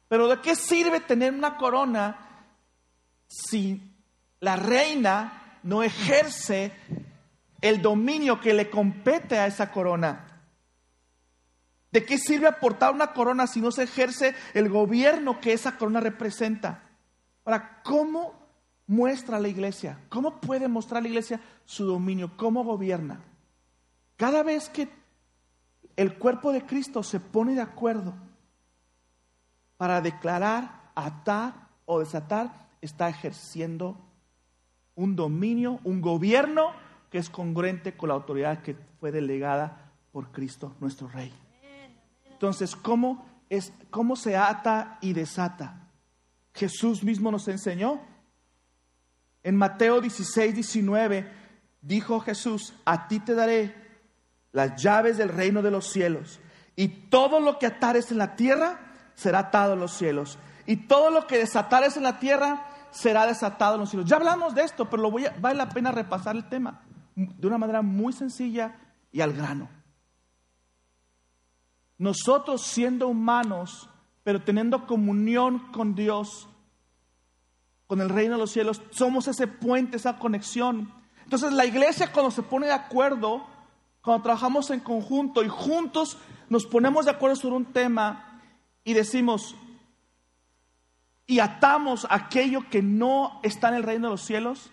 Pero 0.06 0.28
¿de 0.28 0.40
qué 0.40 0.54
sirve 0.54 1.00
tener 1.00 1.34
una 1.34 1.56
corona 1.56 2.46
si 3.26 3.82
la 4.38 4.54
reina 4.54 5.58
no 5.64 5.82
ejerce 5.82 6.72
el 7.60 7.82
dominio 7.82 8.40
que 8.40 8.54
le 8.54 8.70
compete 8.70 9.38
a 9.38 9.46
esa 9.46 9.72
corona? 9.72 10.28
¿De 11.90 12.04
qué 12.04 12.18
sirve 12.18 12.46
aportar 12.46 12.94
una 12.94 13.12
corona 13.12 13.48
si 13.48 13.60
no 13.60 13.72
se 13.72 13.82
ejerce 13.82 14.36
el 14.54 14.68
gobierno 14.68 15.40
que 15.40 15.52
esa 15.52 15.76
corona 15.76 15.98
representa? 15.98 16.84
Ahora, 17.44 17.82
¿cómo 17.82 18.41
muestra 18.86 19.38
la 19.40 19.48
iglesia? 19.48 19.98
¿Cómo 20.08 20.40
puede 20.40 20.68
mostrar 20.68 21.02
la 21.02 21.08
iglesia 21.08 21.40
su 21.64 21.84
dominio? 21.84 22.32
¿Cómo 22.36 22.64
gobierna? 22.64 23.20
Cada 24.16 24.42
vez 24.42 24.68
que 24.68 24.88
el 25.96 26.18
cuerpo 26.18 26.52
de 26.52 26.64
Cristo 26.64 27.02
se 27.02 27.20
pone 27.20 27.54
de 27.54 27.60
acuerdo 27.60 28.14
para 29.76 30.00
declarar, 30.00 30.90
atar 30.94 31.68
o 31.86 32.00
desatar, 32.00 32.68
está 32.80 33.08
ejerciendo 33.08 33.96
un 34.94 35.16
dominio, 35.16 35.80
un 35.84 36.00
gobierno 36.00 36.72
que 37.10 37.18
es 37.18 37.30
congruente 37.30 37.96
con 37.96 38.08
la 38.08 38.14
autoridad 38.14 38.62
que 38.62 38.76
fue 39.00 39.12
delegada 39.12 39.92
por 40.12 40.30
Cristo, 40.30 40.74
nuestro 40.80 41.08
Rey. 41.08 41.32
Entonces, 42.30 42.74
¿cómo, 42.76 43.26
es, 43.50 43.72
cómo 43.90 44.16
se 44.16 44.36
ata 44.36 44.98
y 45.00 45.12
desata? 45.12 45.88
Jesús 46.54 47.02
mismo 47.02 47.30
nos 47.30 47.48
enseñó 47.48 48.00
en 49.42 49.56
Mateo 49.56 50.00
16, 50.00 50.54
19 50.54 51.30
dijo 51.80 52.20
Jesús, 52.20 52.74
a 52.84 53.08
ti 53.08 53.20
te 53.20 53.34
daré 53.34 53.74
las 54.52 54.80
llaves 54.80 55.16
del 55.16 55.28
reino 55.28 55.62
de 55.62 55.70
los 55.70 55.88
cielos, 55.88 56.40
y 56.76 56.88
todo 56.88 57.40
lo 57.40 57.58
que 57.58 57.66
atares 57.66 58.10
en 58.12 58.18
la 58.18 58.36
tierra 58.36 58.80
será 59.14 59.40
atado 59.40 59.74
en 59.74 59.80
los 59.80 59.92
cielos, 59.92 60.38
y 60.66 60.76
todo 60.76 61.10
lo 61.10 61.26
que 61.26 61.38
desatares 61.38 61.96
en 61.96 62.04
la 62.04 62.18
tierra 62.18 62.68
será 62.90 63.26
desatado 63.26 63.74
en 63.74 63.80
los 63.80 63.90
cielos. 63.90 64.08
Ya 64.08 64.16
hablamos 64.16 64.54
de 64.54 64.62
esto, 64.62 64.88
pero 64.88 65.02
lo 65.02 65.10
voy 65.10 65.26
vale 65.40 65.56
la 65.56 65.68
pena 65.68 65.90
repasar 65.90 66.36
el 66.36 66.48
tema 66.48 66.82
de 67.14 67.46
una 67.46 67.58
manera 67.58 67.82
muy 67.82 68.12
sencilla 68.12 68.76
y 69.10 69.20
al 69.20 69.32
grano. 69.32 69.68
Nosotros 71.98 72.62
siendo 72.62 73.08
humanos, 73.08 73.88
pero 74.24 74.42
teniendo 74.42 74.86
comunión 74.86 75.70
con 75.72 75.94
Dios, 75.94 76.48
con 77.86 78.00
el 78.00 78.08
reino 78.08 78.34
de 78.34 78.40
los 78.40 78.52
cielos, 78.52 78.82
somos 78.90 79.28
ese 79.28 79.46
puente, 79.46 79.96
esa 79.96 80.18
conexión. 80.18 80.92
Entonces 81.24 81.52
la 81.52 81.66
iglesia 81.66 82.12
cuando 82.12 82.30
se 82.30 82.42
pone 82.42 82.66
de 82.66 82.72
acuerdo, 82.72 83.46
cuando 84.02 84.22
trabajamos 84.22 84.70
en 84.70 84.80
conjunto 84.80 85.42
y 85.42 85.48
juntos 85.48 86.18
nos 86.48 86.66
ponemos 86.66 87.04
de 87.04 87.12
acuerdo 87.12 87.36
sobre 87.36 87.56
un 87.56 87.72
tema 87.72 88.40
y 88.84 88.94
decimos, 88.94 89.54
y 91.26 91.38
atamos 91.38 92.06
aquello 92.10 92.68
que 92.68 92.82
no 92.82 93.40
está 93.42 93.68
en 93.68 93.76
el 93.76 93.82
reino 93.82 94.08
de 94.08 94.12
los 94.12 94.24
cielos, 94.24 94.70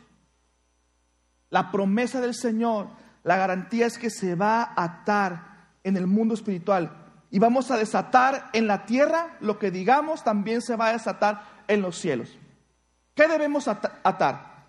la 1.50 1.72
promesa 1.72 2.22
del 2.22 2.36
Señor, 2.36 2.88
la 3.24 3.38
garantía 3.38 3.86
es 3.86 3.98
que 3.98 4.10
se 4.10 4.36
va 4.36 4.64
a 4.64 4.84
atar 4.84 5.70
en 5.84 5.98
el 5.98 6.08
mundo 6.08 6.34
espiritual. 6.34 6.92
Y 7.32 7.40
vamos 7.40 7.70
a 7.72 7.78
desatar 7.78 8.50
en 8.54 8.68
la 8.68 8.86
tierra 8.86 9.38
lo 9.40 9.60
que 9.60 9.72
digamos 9.72 10.24
también 10.24 10.62
se 10.62 10.76
va 10.76 10.88
a 10.88 10.94
desatar 10.94 11.44
en 11.68 11.82
los 11.82 11.98
cielos. 11.98 12.38
¿Qué 13.20 13.28
debemos 13.28 13.68
atar? 13.68 14.64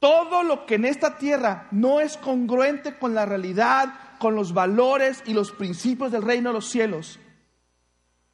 Todo 0.00 0.42
lo 0.42 0.66
que 0.66 0.74
en 0.74 0.84
esta 0.84 1.18
tierra 1.18 1.68
no 1.70 2.00
es 2.00 2.16
congruente 2.16 2.98
con 2.98 3.14
la 3.14 3.26
realidad, 3.26 3.94
con 4.18 4.34
los 4.34 4.52
valores 4.52 5.22
y 5.24 5.34
los 5.34 5.52
principios 5.52 6.10
del 6.10 6.22
reino 6.22 6.48
de 6.48 6.54
los 6.54 6.68
cielos, 6.68 7.20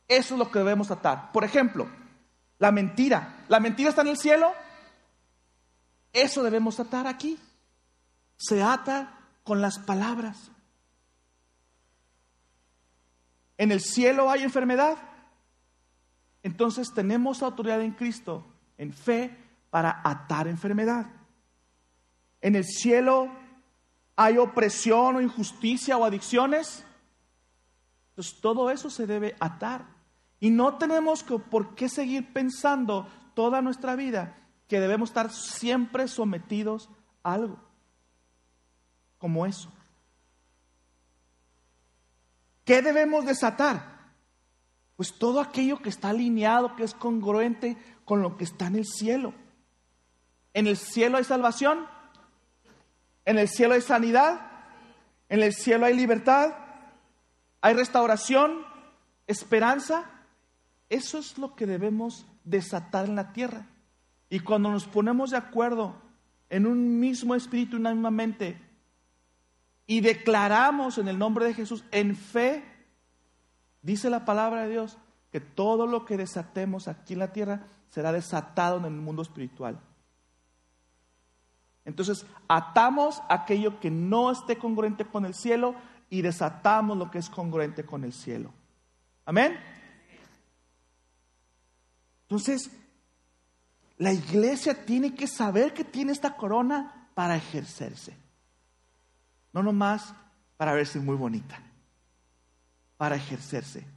eso 0.09 0.35
es 0.35 0.39
lo 0.39 0.51
que 0.51 0.59
debemos 0.59 0.91
atar. 0.91 1.33
Por 1.33 1.45
ejemplo, 1.45 1.87
la 2.59 2.73
mentira. 2.73 3.45
¿La 3.49 3.61
mentira 3.61 3.91
está 3.91 4.01
en 4.01 4.09
el 4.09 4.17
cielo? 4.17 4.55
Eso 6.11 6.43
debemos 6.43 6.81
atar 6.81 7.07
aquí. 7.07 7.39
Se 8.39 8.63
ata 8.63 9.19
con 9.43 9.61
las 9.61 9.79
palabras. 9.81 10.51
¿En 13.59 13.71
el 13.71 13.83
cielo 13.83 14.31
hay 14.31 14.45
enfermedad? 14.45 14.97
Entonces 16.43 16.95
tenemos 16.95 17.43
autoridad 17.43 17.83
en 17.83 17.93
Cristo 17.93 18.47
en 18.79 18.93
fe 18.93 19.37
para 19.71 20.01
atar 20.05 20.49
enfermedad. 20.49 21.07
En 22.41 22.57
el 22.57 22.65
cielo 22.65 23.29
hay 24.17 24.39
opresión 24.39 25.17
o 25.17 25.21
injusticia 25.21 25.97
o 25.97 26.05
adicciones. 26.05 26.85
Entonces 28.11 28.41
todo 28.41 28.71
eso 28.71 28.91
se 28.91 29.07
debe 29.07 29.35
atar. 29.41 29.87
Y 30.41 30.51
no 30.51 30.77
tenemos 30.77 31.23
que, 31.23 31.39
por 31.39 31.75
qué 31.75 31.89
seguir 31.89 32.33
pensando 32.33 33.09
toda 33.35 33.63
nuestra 33.63 33.97
vida 33.97 34.37
que 34.69 34.81
debemos 34.81 35.11
estar 35.11 35.33
siempre 35.33 36.09
sometidos 36.09 36.91
a 37.23 37.35
algo 37.35 37.59
como 39.19 39.47
eso. 39.47 39.73
¿Qué 42.65 42.83
debemos 42.83 43.25
desatar? 43.25 43.95
Pues 44.97 45.15
todo 45.15 45.41
aquello 45.41 45.79
que 45.79 45.89
está 45.89 46.11
alineado, 46.11 46.77
que 46.77 46.85
es 46.85 46.95
congruente 46.95 47.77
con 48.05 48.23
lo 48.23 48.37
que 48.37 48.45
está 48.45 48.67
en 48.67 48.77
el 48.77 48.87
cielo. 48.87 49.35
En 50.53 50.67
el 50.67 50.77
cielo 50.77 51.19
hay 51.19 51.25
salvación, 51.25 51.87
en 53.25 53.39
el 53.39 53.49
cielo 53.49 53.75
hay 53.75 53.81
sanidad, 53.81 54.41
en 55.29 55.43
el 55.43 55.53
cielo 55.53 55.87
hay 55.87 55.95
libertad, 55.95 56.55
hay 57.61 57.75
restauración, 57.75 58.65
esperanza. 59.27 60.11
Eso 60.89 61.19
es 61.19 61.39
lo 61.39 61.55
que 61.57 61.67
debemos 61.67 62.27
desatar 62.45 63.07
en 63.07 63.17
la 63.17 63.33
tierra. 63.33 63.67
Y 64.29 64.41
cuando 64.41 64.71
nos 64.71 64.87
ponemos 64.87 65.31
de 65.31 65.39
acuerdo 65.39 65.95
en 66.51 66.67
un 66.67 67.01
mismo 67.01 67.35
espíritu 67.35 67.77
una 67.77 67.93
misma 67.93 68.11
mente 68.11 68.61
y 69.87 70.01
declaramos 70.01 70.99
en 70.99 71.09
el 71.09 71.19
nombre 71.19 71.47
de 71.47 71.55
Jesús 71.55 71.85
en 71.91 72.17
fe, 72.17 72.65
dice 73.83 74.11
la 74.11 74.25
palabra 74.25 74.63
de 74.63 74.71
Dios, 74.71 74.99
que 75.31 75.41
todo 75.41 75.87
lo 75.87 76.05
que 76.05 76.17
desatemos 76.17 76.87
aquí 76.87 77.15
en 77.15 77.19
la 77.19 77.33
tierra 77.33 77.67
será 77.95 78.11
desatado 78.11 78.79
en 78.79 78.87
el 78.87 78.91
mundo 78.91 79.23
espiritual. 79.23 79.79
Entonces, 81.85 82.27
atamos 82.49 83.23
aquello 83.29 83.79
que 83.79 83.89
no 83.89 84.33
esté 84.33 84.59
congruente 84.59 85.05
con 85.05 85.25
el 85.25 85.33
cielo 85.33 85.77
y 86.11 86.21
desatamos 86.21 86.99
lo 86.99 87.09
que 87.09 87.19
es 87.19 87.31
congruente 87.31 87.87
con 87.87 88.03
el 88.03 88.13
cielo. 88.13 88.53
Amén. 89.25 89.57
Entonces, 92.23 92.69
la 93.99 94.13
iglesia 94.13 94.85
tiene 94.85 95.15
que 95.15 95.29
saber 95.29 95.73
que 95.73 95.85
tiene 95.85 96.11
esta 96.11 96.37
corona 96.37 97.11
para 97.15 97.37
ejercerse. 97.37 98.17
No 99.53 99.63
nomás 99.63 100.13
para 100.57 100.73
verse 100.73 100.99
muy 100.99 101.15
bonita, 101.15 101.63
para 102.97 103.15
ejercerse. 103.15 103.94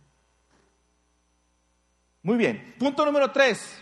Muy 2.23 2.37
bien, 2.37 2.75
punto 2.79 3.05
número 3.05 3.31
tres. 3.31 3.79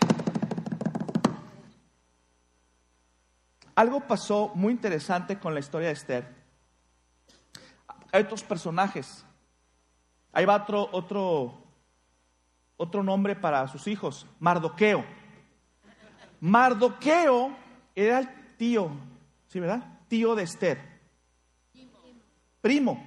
Algo 3.74 4.00
pasó 4.00 4.52
muy 4.54 4.72
interesante 4.72 5.38
con 5.38 5.52
la 5.52 5.60
historia 5.60 5.88
de 5.88 5.94
Esther. 5.94 6.34
Hay 8.12 8.22
otros 8.22 8.42
personajes. 8.42 9.24
Ahí 10.32 10.44
va 10.44 10.56
otro, 10.56 10.88
otro, 10.92 11.54
otro 12.76 13.02
nombre 13.02 13.36
para 13.36 13.66
sus 13.68 13.86
hijos, 13.86 14.26
Mardoqueo. 14.38 15.04
Mardoqueo 16.40 17.56
era 17.94 18.18
el 18.18 18.56
tío, 18.56 18.90
¿sí 19.48 19.60
verdad? 19.60 19.98
Tío 20.08 20.34
de 20.34 20.42
Esther. 20.42 20.78
Primo. 22.60 23.02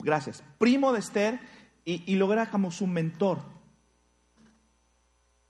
Gracias. 0.00 0.42
Primo 0.58 0.92
de 0.92 0.98
Esther 0.98 1.40
y, 1.84 2.12
y 2.12 2.16
lo 2.16 2.32
era 2.32 2.50
como 2.50 2.70
su 2.70 2.86
mentor. 2.86 3.53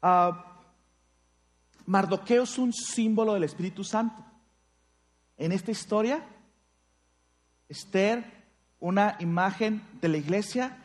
Ah, 0.07 0.61
Mardoqueo 1.87 2.43
es 2.43 2.59
un 2.59 2.75
símbolo 2.75 3.33
del 3.33 3.45
Espíritu 3.45 3.85
Santo. 3.85 4.23
En 5.39 5.51
esta 5.51 5.71
historia, 5.71 6.23
Esther, 7.71 8.23
una 8.81 9.17
imagen 9.21 9.83
de 10.03 10.09
la 10.09 10.19
iglesia, 10.19 10.77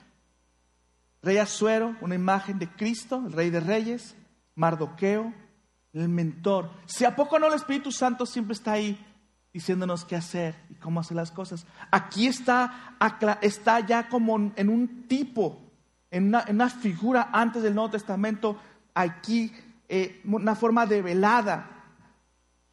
Rey 1.21 1.35
Azuero, 1.35 1.97
una 1.99 2.15
imagen 2.15 2.59
de 2.59 2.69
Cristo, 2.69 3.21
el 3.25 3.33
Rey 3.33 3.49
de 3.49 3.59
Reyes, 3.59 4.15
Mardoqueo, 4.55 5.33
el 5.91 6.07
mentor. 6.07 6.71
Si 6.85 7.03
a 7.03 7.13
poco 7.13 7.39
no 7.39 7.47
el 7.47 7.55
Espíritu 7.55 7.91
Santo 7.91 8.25
siempre 8.25 8.53
está 8.53 8.71
ahí 8.71 9.05
diciéndonos 9.51 10.05
qué 10.05 10.15
hacer 10.15 10.55
y 10.69 10.75
cómo 10.75 11.01
hacer 11.01 11.17
las 11.17 11.31
cosas. 11.31 11.65
Aquí 11.91 12.25
está, 12.25 12.95
está 13.41 13.81
ya 13.81 14.07
como 14.07 14.53
en 14.55 14.69
un 14.69 15.09
tipo, 15.09 15.59
en 16.09 16.33
una, 16.33 16.69
figura 16.69 17.31
antes 17.33 17.61
del 17.63 17.75
Nuevo 17.75 17.91
Testamento, 17.91 18.57
aquí 18.93 19.53
eh, 19.87 20.21
una 20.25 20.55
forma 20.55 20.85
de 20.85 21.01
velada, 21.01 21.85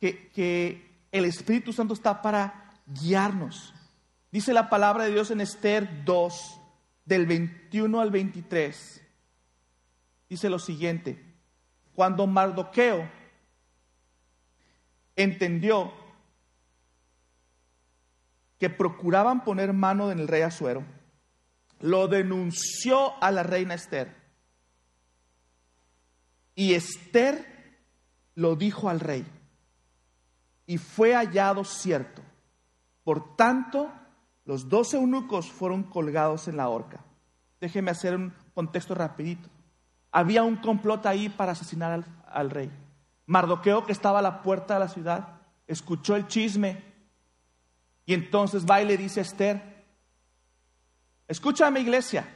que, 0.01 0.29
que 0.29 1.07
el 1.13 1.25
Espíritu 1.25 1.73
Santo 1.73 1.95
está 1.95 2.21
para 2.21 2.73
guiarnos. 2.87 3.75
Dice 4.31 4.53
la 4.53 4.69
palabra 4.69 5.05
de 5.05 5.13
Dios 5.13 5.31
en 5.31 5.41
Esther 5.41 6.05
2, 6.05 6.61
del 7.07 7.25
21 7.25 8.01
al 8.01 8.11
23. 8.11 9.03
Dice 10.29 10.51
lo 10.51 10.59
siguiente, 10.59 11.25
cuando 11.95 12.27
Mardoqueo 12.27 13.09
entendió 15.15 15.93
que 18.59 18.69
procuraban 18.69 19.45
poner 19.45 19.73
mano 19.73 20.11
en 20.11 20.19
el 20.19 20.29
rey 20.29 20.43
Azuero, 20.43 20.85
lo 21.81 22.09
denunció 22.09 23.23
a 23.23 23.31
la 23.31 23.43
reina 23.43 23.75
Esther. 23.75 24.26
Y 26.57 26.75
Esther 26.75 27.47
lo 28.35 28.57
dijo 28.57 28.89
al 28.89 28.99
rey. 28.99 29.25
Y 30.67 30.79
fue 30.79 31.15
hallado 31.15 31.63
cierto. 31.63 32.23
Por 33.05 33.37
tanto, 33.37 33.93
los 34.45 34.69
doce 34.69 34.97
eunucos 34.97 35.53
fueron 35.53 35.85
colgados 35.85 36.49
en 36.49 36.57
la 36.57 36.69
horca. 36.69 37.05
Déjeme 37.61 37.93
hacer 37.93 38.17
un 38.17 38.33
contexto 38.55 38.95
rapidito. 38.95 39.49
Había 40.11 40.43
un 40.43 40.57
complot 40.57 41.07
ahí 41.07 41.29
para 41.29 41.53
asesinar 41.53 41.93
al, 41.93 42.05
al 42.27 42.51
rey. 42.51 42.71
Mardoqueo, 43.27 43.85
que 43.85 43.93
estaba 43.93 44.19
a 44.21 44.23
la 44.23 44.43
puerta 44.43 44.75
de 44.75 44.81
la 44.81 44.89
ciudad, 44.89 45.41
escuchó 45.67 46.17
el 46.17 46.27
chisme 46.27 46.83
y 48.07 48.15
entonces 48.15 48.65
va 48.65 48.81
y 48.81 48.87
le 48.87 48.97
dice 48.97 49.21
a 49.21 49.25
Esther, 49.25 49.85
escúchame 51.27 51.81
iglesia, 51.81 52.27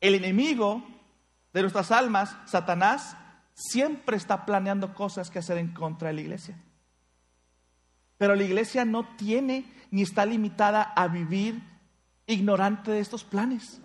el 0.00 0.14
enemigo 0.14 0.82
de 1.54 1.62
nuestras 1.62 1.90
almas, 1.90 2.36
Satanás, 2.44 3.16
siempre 3.54 4.18
está 4.18 4.44
planeando 4.44 4.94
cosas 4.94 5.30
que 5.30 5.38
hacer 5.38 5.56
en 5.56 5.72
contra 5.72 6.08
de 6.08 6.14
la 6.14 6.20
iglesia. 6.20 6.62
Pero 8.18 8.34
la 8.34 8.42
iglesia 8.42 8.84
no 8.84 9.16
tiene 9.16 9.72
ni 9.90 10.02
está 10.02 10.26
limitada 10.26 10.82
a 10.82 11.08
vivir 11.08 11.62
ignorante 12.26 12.90
de 12.90 13.00
estos 13.00 13.24
planes. 13.24 13.80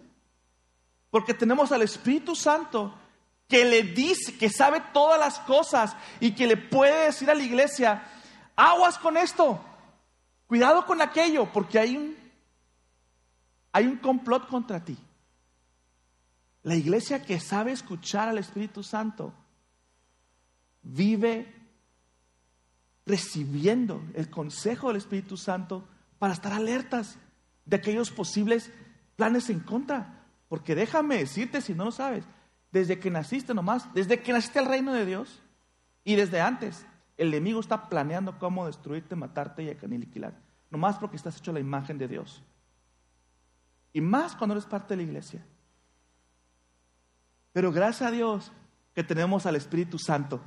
Porque 1.10 1.34
tenemos 1.34 1.72
al 1.72 1.84
Espíritu 1.84 2.36
Santo 2.36 2.94
que 3.48 3.64
le 3.64 3.84
dice, 3.84 4.38
que 4.38 4.50
sabe 4.50 4.84
todas 4.92 5.18
las 5.18 5.40
cosas 5.40 5.96
y 6.20 6.32
que 6.32 6.46
le 6.46 6.58
puede 6.58 7.06
decir 7.06 7.32
a 7.32 7.36
la 7.36 7.44
iglesia, 7.44 8.04
aguas 8.58 8.98
con 8.98 9.16
esto, 9.16 9.64
Cuidado 10.50 10.84
con 10.88 11.00
aquello, 11.00 11.46
porque 11.54 11.78
hay 11.78 11.96
un, 11.96 12.18
hay 13.72 13.86
un 13.86 13.98
complot 13.98 14.48
contra 14.48 14.84
ti. 14.84 14.98
La 16.64 16.76
iglesia 16.76 17.24
que 17.24 17.40
sabe 17.40 17.72
escuchar 17.72 18.28
al 18.28 18.38
Espíritu 18.38 18.84
Santo 18.84 19.34
vive 20.82 21.56
recibiendo 23.06 24.04
el 24.14 24.30
consejo 24.30 24.88
del 24.88 24.98
Espíritu 24.98 25.38
Santo 25.38 25.88
para 26.20 26.34
estar 26.34 26.54
alertas 26.54 27.18
de 27.66 27.78
aquellos 27.78 28.12
posibles 28.12 28.72
planes 29.16 29.50
en 29.50 29.62
contra. 29.62 30.26
Porque 30.48 30.76
déjame 30.76 31.18
decirte, 31.18 31.62
si 31.62 31.74
no 31.74 31.86
lo 31.86 31.92
sabes, 31.92 32.26
desde 32.72 33.00
que 33.00 33.10
naciste 33.10 33.54
nomás, 33.54 33.92
desde 33.94 34.22
que 34.22 34.34
naciste 34.34 34.60
al 34.60 34.66
reino 34.66 34.94
de 34.94 35.06
Dios 35.06 35.42
y 36.04 36.16
desde 36.16 36.42
antes, 36.42 36.86
el 37.18 37.30
enemigo 37.30 37.60
está 37.60 37.90
planeando 37.90 38.38
cómo 38.38 38.68
destruirte, 38.68 39.16
matarte 39.16 39.64
y 39.64 39.70
aniquilar. 39.70 40.34
Nomás 40.70 40.98
porque 40.98 41.16
estás 41.16 41.38
hecho 41.38 41.52
la 41.52 41.60
imagen 41.60 41.98
de 41.98 42.08
Dios. 42.08 42.44
Y 43.92 44.02
más 44.02 44.36
cuando 44.36 44.54
eres 44.54 44.66
parte 44.66 44.96
de 44.96 44.98
la 44.98 45.10
iglesia. 45.10 45.46
Pero 47.52 47.72
gracias 47.72 48.08
a 48.10 48.12
Dios 48.12 48.52
que 48.94 49.04
tenemos 49.04 49.46
al 49.46 49.56
Espíritu 49.56 49.98
Santo, 49.98 50.42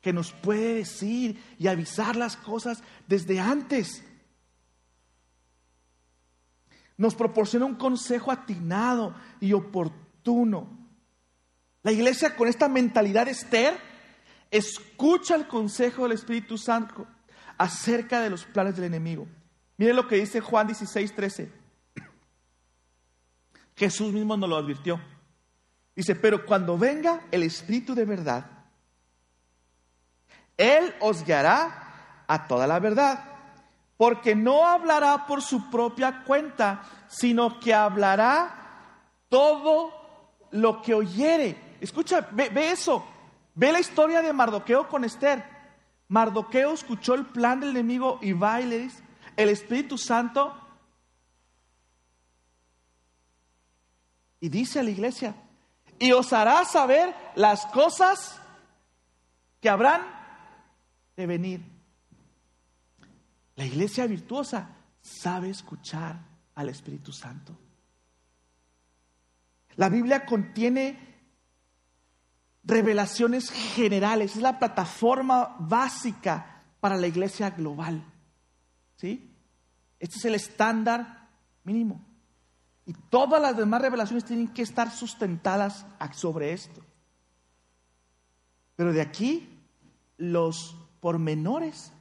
que 0.00 0.12
nos 0.12 0.32
puede 0.32 0.74
decir 0.74 1.42
y 1.58 1.66
avisar 1.66 2.16
las 2.16 2.36
cosas 2.36 2.82
desde 3.06 3.40
antes. 3.40 4.04
Nos 6.96 7.14
proporciona 7.14 7.66
un 7.66 7.76
consejo 7.76 8.32
atinado 8.32 9.14
y 9.40 9.52
oportuno. 9.52 10.78
La 11.82 11.92
iglesia 11.92 12.34
con 12.36 12.48
esta 12.48 12.68
mentalidad 12.68 13.26
de 13.26 13.32
Esther 13.32 13.78
escucha 14.50 15.34
el 15.34 15.46
consejo 15.46 16.02
del 16.02 16.12
Espíritu 16.12 16.58
Santo 16.58 17.06
acerca 17.56 18.20
de 18.20 18.30
los 18.30 18.44
planes 18.44 18.76
del 18.76 18.86
enemigo. 18.86 19.26
Miren 19.76 19.96
lo 19.96 20.08
que 20.08 20.16
dice 20.16 20.40
Juan 20.40 20.66
16, 20.66 21.14
13. 21.14 21.52
Jesús 23.76 24.12
mismo 24.12 24.36
nos 24.36 24.48
lo 24.48 24.56
advirtió. 24.56 25.00
Dice, 25.98 26.14
pero 26.14 26.46
cuando 26.46 26.78
venga 26.78 27.22
el 27.32 27.42
Espíritu 27.42 27.92
de 27.92 28.04
verdad, 28.04 28.46
Él 30.56 30.94
os 31.00 31.24
guiará 31.24 32.22
a 32.28 32.46
toda 32.46 32.68
la 32.68 32.78
verdad, 32.78 33.24
porque 33.96 34.36
no 34.36 34.64
hablará 34.64 35.26
por 35.26 35.42
su 35.42 35.68
propia 35.70 36.22
cuenta, 36.22 36.84
sino 37.08 37.58
que 37.58 37.74
hablará 37.74 38.94
todo 39.28 39.92
lo 40.52 40.82
que 40.82 40.94
oyere. 40.94 41.58
Escucha, 41.80 42.28
ve, 42.30 42.70
eso, 42.70 43.04
ve 43.56 43.72
la 43.72 43.80
historia 43.80 44.22
de 44.22 44.32
Mardoqueo 44.32 44.88
con 44.88 45.02
Esther. 45.02 45.44
Mardoqueo 46.06 46.74
escuchó 46.74 47.14
el 47.14 47.26
plan 47.26 47.58
del 47.58 47.70
enemigo 47.70 48.20
y 48.22 48.34
va 48.34 48.60
y 48.60 48.66
le 48.66 48.78
dice, 48.78 49.02
el 49.36 49.48
Espíritu 49.48 49.98
Santo 49.98 50.54
Y 54.40 54.48
dice 54.48 54.78
a 54.78 54.84
la 54.84 54.90
iglesia, 54.90 55.34
y 55.98 56.12
os 56.12 56.32
hará 56.32 56.64
saber 56.64 57.14
las 57.34 57.66
cosas 57.66 58.40
que 59.60 59.68
habrán 59.68 60.02
de 61.16 61.26
venir. 61.26 61.62
La 63.56 63.64
iglesia 63.64 64.06
virtuosa 64.06 64.70
sabe 65.00 65.50
escuchar 65.50 66.20
al 66.54 66.68
Espíritu 66.68 67.12
Santo. 67.12 67.58
La 69.76 69.88
Biblia 69.88 70.24
contiene 70.24 71.08
revelaciones 72.64 73.50
generales, 73.50 74.36
es 74.36 74.42
la 74.42 74.58
plataforma 74.58 75.56
básica 75.58 76.62
para 76.80 76.96
la 76.96 77.06
iglesia 77.06 77.50
global. 77.50 78.04
¿Sí? 78.96 79.34
Este 79.98 80.18
es 80.18 80.24
el 80.24 80.34
estándar 80.34 81.28
mínimo. 81.64 82.07
Y 82.88 82.94
todas 83.10 83.40
las 83.42 83.54
demás 83.54 83.82
revelaciones 83.82 84.24
tienen 84.24 84.48
que 84.48 84.62
estar 84.62 84.90
sustentadas 84.90 85.84
sobre 86.12 86.54
esto. 86.54 86.80
Pero 88.76 88.94
de 88.94 89.02
aquí, 89.02 89.46
los 90.16 90.74
pormenores, 90.98 91.92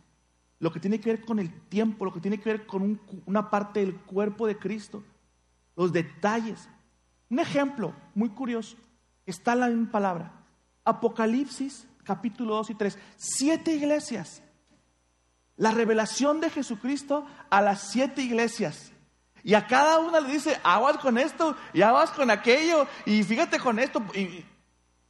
lo 0.59 0.71
que 0.71 0.79
tiene 0.79 1.01
que 1.01 1.09
ver 1.09 1.25
con 1.25 1.39
el 1.39 1.51
tiempo, 1.67 2.05
lo 2.05 2.13
que 2.13 2.21
tiene 2.21 2.39
que 2.39 2.53
ver 2.53 2.65
con 2.65 3.01
una 3.25 3.49
parte 3.49 3.81
del 3.81 3.97
cuerpo 3.97 4.47
de 4.47 4.57
Cristo, 4.57 5.03
los 5.75 5.91
detalles. 5.91 6.69
Un 7.29 7.39
ejemplo 7.39 7.93
muy 8.15 8.29
curioso, 8.29 8.77
está 9.25 9.51
en 9.51 9.59
la 9.59 9.67
misma 9.67 9.91
palabra. 9.91 10.31
Apocalipsis, 10.85 11.85
capítulo 12.05 12.55
2 12.55 12.69
y 12.69 12.75
3. 12.75 12.97
Siete 13.17 13.75
iglesias. 13.75 14.41
La 15.57 15.71
revelación 15.71 16.39
de 16.39 16.49
Jesucristo 16.49 17.25
a 17.49 17.61
las 17.61 17.91
siete 17.91 18.21
iglesias. 18.21 18.93
Y 19.47 19.53
a 19.53 19.65
cada 19.65 19.99
una 19.99 20.19
le 20.19 20.33
dice, 20.33 20.59
aguas 20.61 20.97
con 20.97 21.17
esto 21.17 21.55
y 21.71 21.81
aguas 21.81 22.11
con 22.11 22.29
aquello 22.29 22.85
y 23.05 23.23
fíjate 23.23 23.59
con 23.59 23.79
esto. 23.79 24.03
Y, 24.13 24.43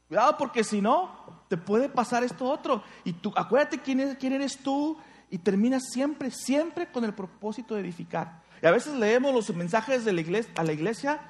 cuidado 0.06 0.36
porque 0.38 0.62
si 0.62 0.80
no, 0.80 1.42
te 1.48 1.56
puede 1.56 1.88
pasar 1.88 2.22
esto 2.22 2.44
otro. 2.44 2.84
Y 3.02 3.14
tú, 3.14 3.32
acuérdate 3.34 3.80
quién, 3.80 4.14
quién 4.14 4.34
eres 4.34 4.58
tú 4.58 4.96
y 5.28 5.38
terminas 5.38 5.90
siempre, 5.90 6.30
siempre 6.30 6.86
con 6.86 7.04
el 7.04 7.14
propósito 7.14 7.74
de 7.74 7.80
edificar. 7.80 8.44
Y 8.62 8.66
a 8.68 8.70
veces 8.70 8.94
leemos 8.94 9.34
los 9.34 9.52
mensajes 9.56 10.04
de 10.04 10.12
la 10.12 10.20
iglesia, 10.20 10.52
a 10.54 10.62
la 10.62 10.72
iglesia, 10.72 11.20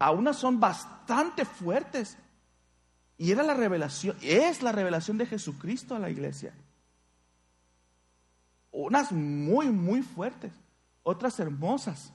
a 0.00 0.10
unas 0.10 0.38
son 0.38 0.58
bastante 0.58 1.44
fuertes. 1.44 2.18
Y 3.16 3.30
era 3.30 3.44
la 3.44 3.54
revelación, 3.54 4.16
es 4.22 4.60
la 4.64 4.72
revelación 4.72 5.18
de 5.18 5.26
Jesucristo 5.26 5.94
a 5.94 6.00
la 6.00 6.10
iglesia. 6.10 6.52
Unas 8.72 9.12
muy, 9.12 9.68
muy 9.70 10.02
fuertes 10.02 10.52
otras 11.02 11.38
hermosas, 11.40 12.12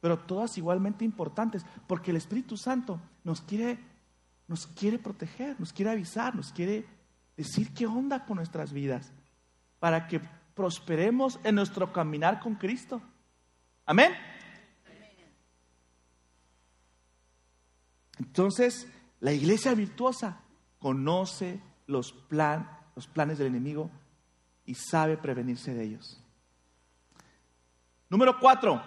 pero 0.00 0.18
todas 0.18 0.56
igualmente 0.58 1.04
importantes, 1.04 1.64
porque 1.86 2.10
el 2.10 2.16
Espíritu 2.16 2.56
Santo 2.56 3.00
nos 3.24 3.40
quiere, 3.40 3.78
nos 4.46 4.66
quiere 4.66 4.98
proteger, 4.98 5.58
nos 5.58 5.72
quiere 5.72 5.90
avisar, 5.90 6.34
nos 6.34 6.52
quiere 6.52 6.86
decir 7.36 7.72
qué 7.74 7.86
onda 7.86 8.24
con 8.24 8.36
nuestras 8.36 8.72
vidas, 8.72 9.12
para 9.78 10.06
que 10.06 10.20
prosperemos 10.54 11.38
en 11.44 11.54
nuestro 11.54 11.92
caminar 11.92 12.40
con 12.40 12.54
Cristo. 12.54 13.00
Amén. 13.86 14.12
Entonces, 18.18 18.86
la 19.20 19.32
iglesia 19.32 19.74
virtuosa 19.74 20.40
conoce 20.78 21.60
los, 21.86 22.12
plan, 22.12 22.68
los 22.94 23.06
planes 23.06 23.38
del 23.38 23.48
enemigo 23.48 23.90
y 24.66 24.74
sabe 24.74 25.16
prevenirse 25.16 25.74
de 25.74 25.84
ellos. 25.84 26.22
Número 28.08 28.38
cuatro. 28.38 28.82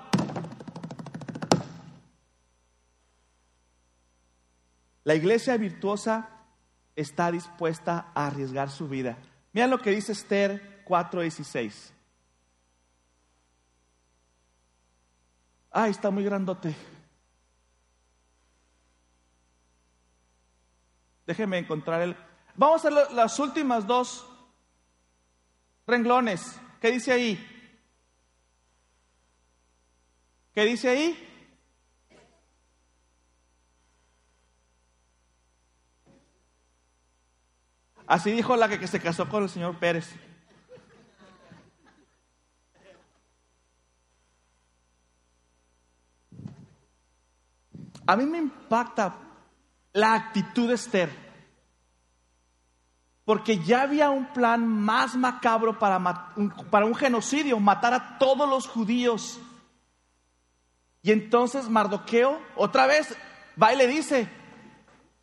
La 5.04 5.16
iglesia 5.16 5.58
virtuosa 5.58 6.30
está 6.96 7.32
dispuesta 7.32 8.12
a 8.14 8.28
arriesgar 8.28 8.70
su 8.70 8.88
vida. 8.88 9.18
Mira 9.54 9.68
lo 9.68 9.80
que 9.80 9.92
dice 9.92 10.12
Esther 10.12 10.84
4:16. 10.86 11.94
Ay, 15.72 15.92
está 15.92 16.12
muy 16.12 16.24
grandote. 16.24 16.76
Déjeme 21.26 21.60
encontrar 21.60 22.02
el... 22.02 22.16
Vamos 22.56 22.84
a 22.84 22.90
hacer 22.90 23.14
las 23.14 23.40
últimas 23.40 23.88
dos 23.88 24.28
renglones. 25.88 26.60
¿Qué 26.82 26.92
dice 26.92 27.14
ahí? 27.14 27.51
¿Qué 30.54 30.66
dice 30.66 30.90
ahí? 30.90 31.28
Así 38.06 38.32
dijo 38.32 38.58
la 38.58 38.68
que, 38.68 38.86
se 38.88 39.00
casó 39.00 39.30
con 39.30 39.44
el 39.44 39.50
señor 39.50 39.80
Pérez. 39.80 40.14
A 48.06 48.18
mí 48.18 48.26
me 48.26 48.40
impacta 48.40 49.16
la 49.94 50.14
actitud 50.16 50.68
de 50.68 50.74
Esther, 50.74 51.10
porque 53.24 53.60
ya 53.60 53.84
había 53.84 54.10
un 54.10 54.34
plan 54.34 54.68
más 54.68 55.16
macabro 55.16 55.80
para, 55.80 56.34
para 56.70 56.86
un 56.86 56.96
genocidio, 56.96 57.62
matar 57.62 57.94
a 57.94 58.18
todos 58.18 58.50
los 58.50 58.68
judíos 58.68 59.40
y 61.04 61.12
entonces 61.12 61.70
Mardoqueo 61.70 62.40
otra 62.56 62.86
vez 62.86 63.16
va 63.62 63.74
y 63.74 63.78
le 63.78 63.88
dice, 63.88 64.28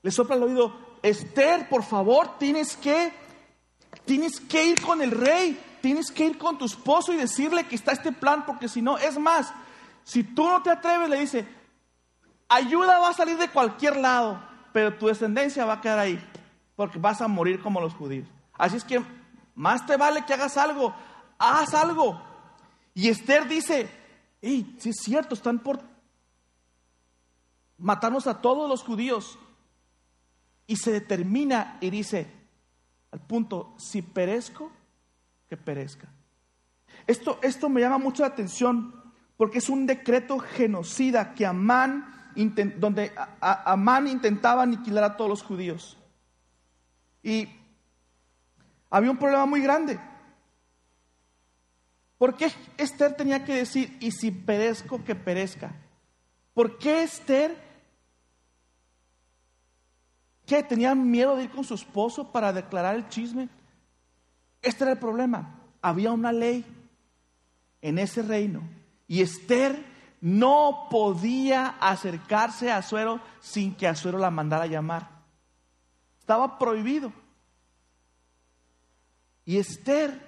le 0.02 0.10
sopla 0.10 0.36
el 0.36 0.42
oído, 0.42 0.98
Esther, 1.02 1.68
por 1.68 1.84
favor, 1.84 2.38
tienes 2.38 2.76
que, 2.76 3.12
tienes 4.04 4.40
que 4.40 4.64
ir 4.64 4.82
con 4.82 5.00
el 5.00 5.12
rey, 5.12 5.58
tienes 5.80 6.10
que 6.10 6.26
ir 6.26 6.38
con 6.38 6.58
tu 6.58 6.64
esposo 6.64 7.12
y 7.12 7.16
decirle 7.16 7.64
que 7.64 7.76
está 7.76 7.92
este 7.92 8.12
plan, 8.12 8.44
porque 8.44 8.68
si 8.68 8.82
no, 8.82 8.98
es 8.98 9.18
más, 9.18 9.52
si 10.02 10.24
tú 10.24 10.48
no 10.48 10.62
te 10.62 10.70
atreves, 10.70 11.08
le 11.08 11.20
dice, 11.20 11.46
ayuda 12.48 12.98
va 12.98 13.10
a 13.10 13.14
salir 13.14 13.38
de 13.38 13.48
cualquier 13.48 13.96
lado, 13.96 14.42
pero 14.72 14.94
tu 14.94 15.06
descendencia 15.06 15.64
va 15.64 15.74
a 15.74 15.80
quedar 15.80 16.00
ahí, 16.00 16.22
porque 16.74 16.98
vas 16.98 17.20
a 17.20 17.28
morir 17.28 17.60
como 17.60 17.80
los 17.80 17.94
judíos. 17.94 18.26
Así 18.54 18.76
es 18.76 18.84
que 18.84 19.00
más 19.54 19.86
te 19.86 19.96
vale 19.96 20.24
que 20.24 20.34
hagas 20.34 20.56
algo, 20.56 20.94
haz 21.38 21.74
algo. 21.74 22.20
Y 22.94 23.08
Esther 23.08 23.46
dice, 23.46 23.88
¡Ey! 24.40 24.76
Sí 24.78 24.90
es 24.90 24.96
cierto, 25.02 25.34
están 25.34 25.58
por 25.58 25.80
matarnos 27.76 28.26
a 28.26 28.40
todos 28.40 28.68
los 28.68 28.82
judíos. 28.82 29.38
y 30.70 30.76
se 30.76 30.92
determina 30.92 31.78
y 31.80 31.88
dice, 31.88 32.30
al 33.10 33.20
punto, 33.20 33.74
si 33.78 34.02
perezco, 34.02 34.70
que 35.48 35.56
perezca. 35.56 36.08
Esto, 37.06 37.38
esto 37.40 37.70
me 37.70 37.80
llama 37.80 37.96
mucho 37.96 38.22
la 38.22 38.28
atención 38.28 38.92
porque 39.38 39.58
es 39.58 39.68
un 39.70 39.86
decreto 39.86 40.38
genocida 40.38 41.32
que 41.32 41.46
Amán, 41.46 42.32
donde 42.76 43.12
Amán 43.40 44.08
intentaba 44.08 44.64
aniquilar 44.64 45.04
a 45.04 45.16
todos 45.16 45.30
los 45.30 45.42
judíos. 45.42 45.96
Y 47.22 47.48
había 48.90 49.10
un 49.10 49.16
problema 49.16 49.46
muy 49.46 49.62
grande. 49.62 49.98
¿Por 52.18 52.36
qué 52.36 52.50
Esther 52.76 53.14
tenía 53.14 53.44
que 53.44 53.54
decir, 53.54 53.96
y 54.00 54.10
si 54.10 54.32
perezco, 54.32 55.04
que 55.04 55.14
perezca? 55.14 55.72
¿Por 56.52 56.76
qué 56.76 57.04
Esther, 57.04 57.56
que 60.44 60.62
tenía 60.64 60.94
miedo 60.96 61.36
de 61.36 61.44
ir 61.44 61.50
con 61.50 61.62
su 61.62 61.74
esposo 61.74 62.32
para 62.32 62.52
declarar 62.52 62.96
el 62.96 63.08
chisme? 63.08 63.48
Este 64.60 64.82
era 64.82 64.94
el 64.94 64.98
problema. 64.98 65.60
Había 65.80 66.10
una 66.10 66.32
ley 66.32 66.64
en 67.80 67.98
ese 68.00 68.22
reino 68.22 68.62
y 69.06 69.22
Esther 69.22 69.84
no 70.20 70.88
podía 70.90 71.76
acercarse 71.80 72.72
a 72.72 72.78
Azuero 72.78 73.20
sin 73.40 73.76
que 73.76 73.86
Azuero 73.86 74.18
la 74.18 74.32
mandara 74.32 74.64
a 74.64 74.68
llamar. 74.68 75.08
Estaba 76.18 76.58
prohibido. 76.58 77.12
Y 79.44 79.58
Esther 79.58 80.27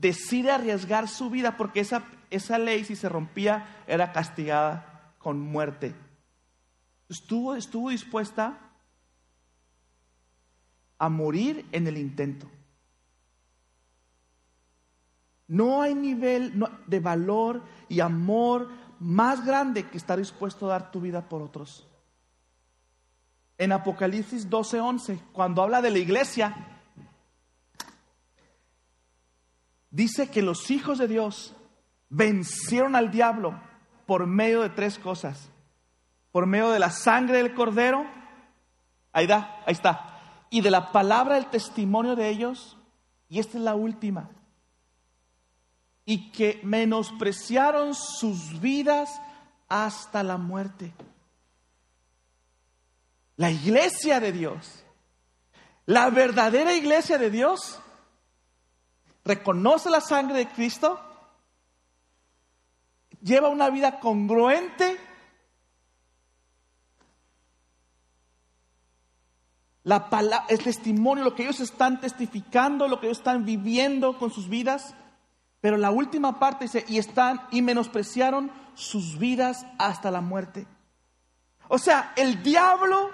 decide 0.00 0.50
arriesgar 0.50 1.08
su 1.08 1.30
vida 1.30 1.56
porque 1.56 1.80
esa, 1.80 2.04
esa 2.30 2.58
ley 2.58 2.84
si 2.84 2.96
se 2.96 3.08
rompía 3.08 3.82
era 3.86 4.12
castigada 4.12 5.14
con 5.18 5.40
muerte. 5.40 5.94
Estuvo, 7.08 7.54
estuvo 7.54 7.90
dispuesta 7.90 8.58
a 10.98 11.08
morir 11.08 11.66
en 11.72 11.86
el 11.86 11.98
intento. 11.98 12.48
No 15.48 15.82
hay 15.82 15.94
nivel 15.94 16.64
de 16.86 17.00
valor 17.00 17.62
y 17.88 18.00
amor 18.00 18.68
más 19.00 19.44
grande 19.44 19.88
que 19.88 19.96
estar 19.96 20.18
dispuesto 20.18 20.66
a 20.66 20.70
dar 20.70 20.90
tu 20.92 21.00
vida 21.00 21.28
por 21.28 21.42
otros. 21.42 21.88
En 23.58 23.72
Apocalipsis 23.72 24.48
12:11, 24.48 25.18
cuando 25.32 25.62
habla 25.62 25.82
de 25.82 25.90
la 25.90 25.98
iglesia, 25.98 26.79
dice 29.90 30.30
que 30.30 30.42
los 30.42 30.70
hijos 30.70 30.98
de 30.98 31.08
Dios 31.08 31.54
vencieron 32.08 32.96
al 32.96 33.10
diablo 33.10 33.60
por 34.06 34.26
medio 34.26 34.62
de 34.62 34.70
tres 34.70 34.98
cosas. 34.98 35.50
Por 36.32 36.46
medio 36.46 36.70
de 36.70 36.78
la 36.78 36.90
sangre 36.90 37.38
del 37.38 37.54
cordero, 37.54 38.06
ahí 39.12 39.26
da, 39.26 39.62
ahí 39.66 39.72
está, 39.72 40.46
y 40.50 40.60
de 40.60 40.70
la 40.70 40.92
palabra 40.92 41.36
del 41.36 41.46
testimonio 41.46 42.14
de 42.16 42.28
ellos, 42.28 42.76
y 43.28 43.38
esta 43.38 43.58
es 43.58 43.64
la 43.64 43.74
última, 43.74 44.30
y 46.04 46.30
que 46.32 46.60
menospreciaron 46.62 47.94
sus 47.94 48.60
vidas 48.60 49.20
hasta 49.68 50.22
la 50.22 50.36
muerte. 50.36 50.92
La 53.36 53.50
iglesia 53.50 54.20
de 54.20 54.32
Dios, 54.32 54.84
la 55.86 56.10
verdadera 56.10 56.74
iglesia 56.74 57.18
de 57.18 57.30
Dios, 57.30 57.80
reconoce 59.24 59.90
la 59.90 60.00
sangre 60.00 60.38
de 60.38 60.48
Cristo, 60.48 61.00
lleva 63.22 63.48
una 63.48 63.70
vida 63.70 64.00
congruente, 64.00 64.98
la 69.82 70.10
palabra, 70.10 70.46
el 70.48 70.58
testimonio, 70.58 71.24
lo 71.24 71.34
que 71.34 71.42
ellos 71.42 71.60
están 71.60 72.00
testificando, 72.00 72.88
lo 72.88 73.00
que 73.00 73.06
ellos 73.06 73.18
están 73.18 73.44
viviendo 73.44 74.18
con 74.18 74.30
sus 74.30 74.48
vidas. 74.48 74.94
Pero 75.60 75.76
la 75.76 75.90
última 75.90 76.38
parte 76.38 76.64
dice, 76.64 76.84
y 76.88 76.98
están 76.98 77.42
y 77.50 77.62
menospreciaron 77.62 78.50
sus 78.74 79.18
vidas 79.18 79.66
hasta 79.78 80.10
la 80.10 80.20
muerte. 80.20 80.66
O 81.68 81.78
sea, 81.78 82.12
el 82.16 82.42
diablo 82.42 83.10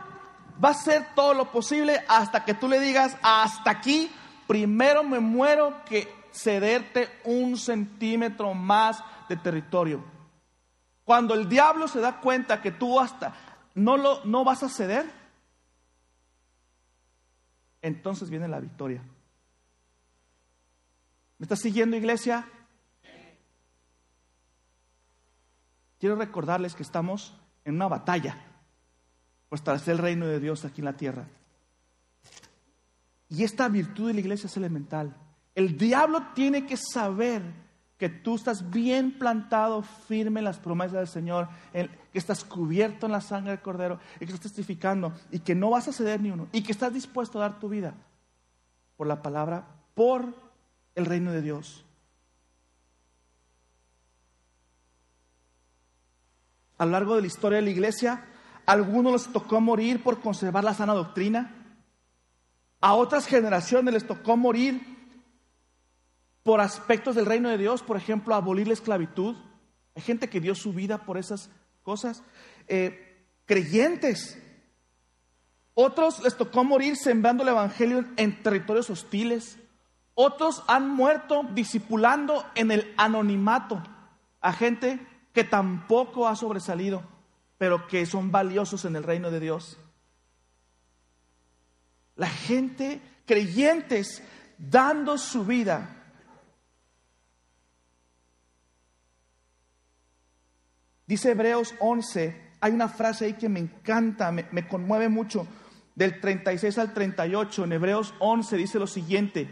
va 0.62 0.68
a 0.68 0.72
hacer 0.72 1.08
todo 1.14 1.34
lo 1.34 1.50
posible 1.50 2.04
hasta 2.08 2.44
que 2.44 2.54
tú 2.54 2.68
le 2.68 2.80
digas, 2.80 3.16
hasta 3.22 3.70
aquí, 3.70 4.10
primero 4.46 5.02
me 5.02 5.20
muero 5.20 5.84
que 5.84 6.08
cederte 6.32 7.08
un 7.24 7.56
centímetro 7.56 8.54
más 8.54 9.02
de 9.28 9.36
territorio. 9.36 10.04
Cuando 11.04 11.34
el 11.34 11.48
diablo 11.48 11.88
se 11.88 12.00
da 12.00 12.20
cuenta 12.20 12.60
que 12.60 12.72
tú 12.72 12.98
hasta 13.00 13.34
no, 13.74 13.96
lo, 13.96 14.24
no 14.24 14.44
vas 14.44 14.62
a 14.62 14.68
ceder, 14.68 15.10
entonces 17.82 18.30
viene 18.30 18.48
la 18.48 18.60
victoria. 18.60 19.02
¿Me 21.38 21.44
estás 21.44 21.60
siguiendo, 21.60 21.96
iglesia? 21.96 22.48
Quiero 25.98 26.16
recordarles 26.16 26.74
que 26.74 26.82
estamos 26.82 27.34
en 27.64 27.76
una 27.76 27.88
batalla 27.88 28.36
pues 29.48 29.66
hacer 29.68 29.94
el 29.94 29.98
reino 29.98 30.26
de 30.26 30.40
Dios 30.40 30.64
aquí 30.64 30.80
en 30.80 30.86
la 30.86 30.96
tierra. 30.96 31.28
Y 33.28 33.44
esta 33.44 33.68
virtud 33.68 34.08
de 34.08 34.14
la 34.14 34.20
iglesia 34.20 34.46
es 34.46 34.56
elemental. 34.56 35.16
El 35.54 35.76
diablo 35.76 36.22
tiene 36.34 36.66
que 36.66 36.76
saber 36.76 37.42
que 37.98 38.08
tú 38.08 38.36
estás 38.36 38.70
bien 38.70 39.18
plantado, 39.18 39.82
firme 39.82 40.40
en 40.40 40.44
las 40.44 40.58
promesas 40.58 40.92
del 40.92 41.08
Señor, 41.08 41.48
que 41.72 42.18
estás 42.18 42.44
cubierto 42.44 43.06
en 43.06 43.12
la 43.12 43.20
sangre 43.20 43.52
del 43.52 43.62
Cordero 43.62 43.98
y 44.16 44.20
que 44.20 44.24
estás 44.26 44.42
testificando 44.42 45.14
y 45.30 45.38
que 45.38 45.54
no 45.54 45.70
vas 45.70 45.88
a 45.88 45.92
ceder 45.92 46.20
ni 46.20 46.30
uno 46.30 46.48
y 46.52 46.62
que 46.62 46.72
estás 46.72 46.92
dispuesto 46.92 47.38
a 47.38 47.48
dar 47.48 47.58
tu 47.58 47.68
vida 47.68 47.94
por 48.96 49.06
la 49.06 49.22
palabra, 49.22 49.66
por 49.94 50.34
el 50.94 51.06
reino 51.06 51.32
de 51.32 51.42
Dios. 51.42 51.84
A 56.78 56.84
lo 56.84 56.92
largo 56.92 57.16
de 57.16 57.22
la 57.22 57.26
historia 57.26 57.56
de 57.56 57.64
la 57.64 57.70
iglesia, 57.70 58.24
algunos 58.66 59.12
les 59.12 59.32
tocó 59.32 59.60
morir 59.62 60.02
por 60.02 60.20
conservar 60.20 60.64
la 60.64 60.74
sana 60.74 60.92
doctrina. 60.92 61.55
A 62.80 62.94
otras 62.94 63.26
generaciones 63.26 63.94
les 63.94 64.06
tocó 64.06 64.36
morir 64.36 64.80
por 66.42 66.60
aspectos 66.60 67.16
del 67.16 67.26
reino 67.26 67.48
de 67.48 67.58
Dios, 67.58 67.82
por 67.82 67.96
ejemplo, 67.96 68.34
abolir 68.34 68.68
la 68.68 68.74
esclavitud. 68.74 69.36
Hay 69.94 70.02
gente 70.02 70.28
que 70.28 70.40
dio 70.40 70.54
su 70.54 70.72
vida 70.72 71.04
por 71.04 71.18
esas 71.18 71.50
cosas. 71.82 72.22
Eh, 72.68 73.26
creyentes. 73.46 74.40
Otros 75.74 76.22
les 76.22 76.36
tocó 76.36 76.64
morir 76.64 76.96
sembrando 76.96 77.42
el 77.42 77.48
evangelio 77.48 78.04
en 78.16 78.42
territorios 78.42 78.90
hostiles. 78.90 79.58
Otros 80.14 80.62
han 80.68 80.88
muerto 80.88 81.42
discipulando 81.52 82.44
en 82.54 82.70
el 82.70 82.94
anonimato 82.96 83.82
a 84.40 84.52
gente 84.52 85.04
que 85.32 85.44
tampoco 85.44 86.28
ha 86.28 86.36
sobresalido, 86.36 87.02
pero 87.58 87.86
que 87.88 88.06
son 88.06 88.30
valiosos 88.30 88.84
en 88.84 88.96
el 88.96 89.02
reino 89.02 89.30
de 89.30 89.40
Dios. 89.40 89.78
La 92.16 92.28
gente, 92.28 93.00
creyentes, 93.26 94.22
dando 94.58 95.18
su 95.18 95.44
vida. 95.44 95.92
Dice 101.06 101.30
Hebreos 101.30 101.74
11, 101.78 102.50
hay 102.60 102.72
una 102.72 102.88
frase 102.88 103.26
ahí 103.26 103.34
que 103.34 103.48
me 103.48 103.60
encanta, 103.60 104.32
me, 104.32 104.46
me 104.50 104.66
conmueve 104.66 105.08
mucho, 105.08 105.46
del 105.94 106.20
36 106.20 106.78
al 106.78 106.92
38, 106.92 107.64
en 107.64 107.72
Hebreos 107.72 108.14
11 108.18 108.56
dice 108.56 108.78
lo 108.78 108.86
siguiente, 108.86 109.48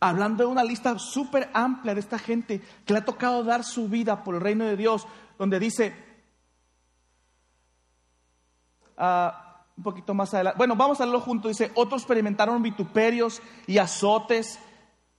hablando 0.00 0.44
de 0.44 0.50
una 0.50 0.64
lista 0.64 0.98
súper 0.98 1.48
amplia 1.54 1.94
de 1.94 2.00
esta 2.00 2.18
gente 2.18 2.60
que 2.84 2.92
le 2.92 2.98
ha 2.98 3.04
tocado 3.04 3.44
dar 3.44 3.64
su 3.64 3.88
vida 3.88 4.24
por 4.24 4.34
el 4.34 4.40
reino 4.40 4.66
de 4.66 4.76
Dios, 4.76 5.06
donde 5.38 5.58
dice, 5.58 5.94
ah, 8.98 9.49
un 9.80 9.84
poquito 9.84 10.12
más 10.12 10.34
adelante, 10.34 10.58
bueno, 10.58 10.76
vamos 10.76 11.00
a 11.00 11.04
leerlo 11.04 11.22
juntos, 11.22 11.52
dice, 11.52 11.72
otros 11.74 12.02
experimentaron 12.02 12.62
vituperios 12.62 13.40
y 13.66 13.78
azotes, 13.78 14.58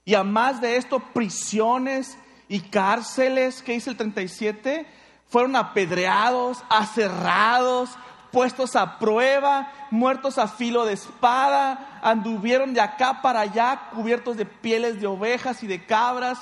y 0.04 0.14
a 0.14 0.22
más 0.22 0.60
de 0.60 0.76
esto, 0.76 1.00
prisiones 1.00 2.16
y 2.46 2.60
cárceles, 2.60 3.60
que 3.60 3.72
dice 3.72 3.90
el 3.90 3.96
37, 3.96 4.86
fueron 5.26 5.56
apedreados, 5.56 6.62
aserrados, 6.68 7.90
puestos 8.30 8.76
a 8.76 9.00
prueba, 9.00 9.72
muertos 9.90 10.38
a 10.38 10.46
filo 10.46 10.84
de 10.84 10.92
espada, 10.92 11.98
anduvieron 12.00 12.72
de 12.72 12.82
acá 12.82 13.20
para 13.20 13.40
allá 13.40 13.90
cubiertos 13.92 14.36
de 14.36 14.46
pieles 14.46 15.00
de 15.00 15.08
ovejas 15.08 15.64
y 15.64 15.66
de 15.66 15.84
cabras, 15.86 16.38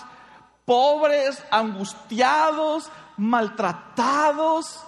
pobres, 0.67 1.43
angustiados, 1.51 2.93
maltratados. 3.17 4.85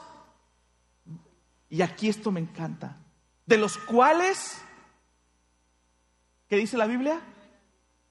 Y 1.71 1.81
aquí 1.81 2.11
esto 2.11 2.31
me 2.31 2.41
encanta, 2.41 2.99
de 3.47 3.59
los 3.59 3.79
cuales, 3.79 4.61
¿qué 6.49 6.57
dice 6.57 6.77
la 6.77 6.87
Biblia? 6.87 7.21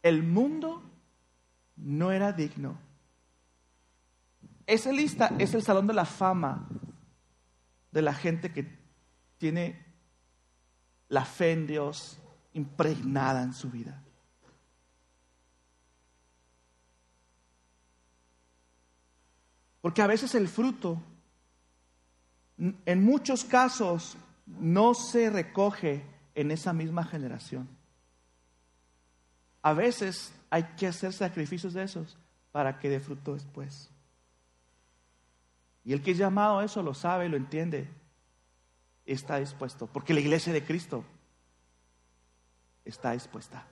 El 0.02 0.24
mundo 0.24 0.84
no 1.76 2.12
era 2.12 2.32
digno. 2.32 2.78
Esa 4.66 4.92
lista 4.92 5.32
es 5.40 5.54
el 5.54 5.64
salón 5.64 5.88
de 5.88 5.94
la 5.94 6.06
fama 6.06 6.68
de 7.92 8.02
la 8.02 8.14
gente 8.14 8.54
que 8.54 8.80
tiene 9.38 9.86
la 11.10 11.26
fe 11.26 11.52
en 11.52 11.68
Dios 11.68 12.18
impregnada 12.54 13.44
en 13.44 13.54
su 13.54 13.70
vida. 13.70 14.02
Porque 19.82 20.02
a 20.02 20.08
veces 20.08 20.36
el 20.36 20.48
fruto, 20.48 21.02
en 22.58 23.04
muchos 23.04 23.44
casos, 23.44 24.16
no 24.60 24.94
se 24.94 25.30
recoge 25.30 26.06
en 26.36 26.52
esa 26.52 26.74
misma 26.74 27.04
generación. 27.04 27.70
A 29.62 29.74
veces 29.74 30.34
hay 30.50 30.64
que 30.78 30.88
hacer 30.88 31.14
sacrificios 31.14 31.74
de 31.74 31.84
esos 31.84 32.18
para 32.52 32.80
que 32.80 32.90
dé 32.90 33.00
fruto 33.00 33.34
después. 33.34 33.90
Y 35.84 35.94
el 35.94 36.02
que 36.02 36.12
es 36.12 36.18
llamado 36.18 36.60
a 36.60 36.66
eso 36.66 36.84
lo 36.84 36.94
sabe, 36.94 37.30
lo 37.30 37.38
entiende, 37.38 37.90
está 39.06 39.38
dispuesto, 39.38 39.88
porque 39.88 40.14
la 40.14 40.20
iglesia 40.20 40.54
de 40.54 40.64
Cristo 40.64 41.04
está 42.86 43.12
dispuesta. 43.12 43.66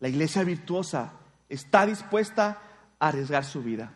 La 0.00 0.08
iglesia 0.08 0.42
virtuosa 0.44 1.12
está 1.48 1.84
dispuesta 1.84 2.62
a 2.98 3.08
arriesgar 3.08 3.44
su 3.44 3.62
vida. 3.62 3.92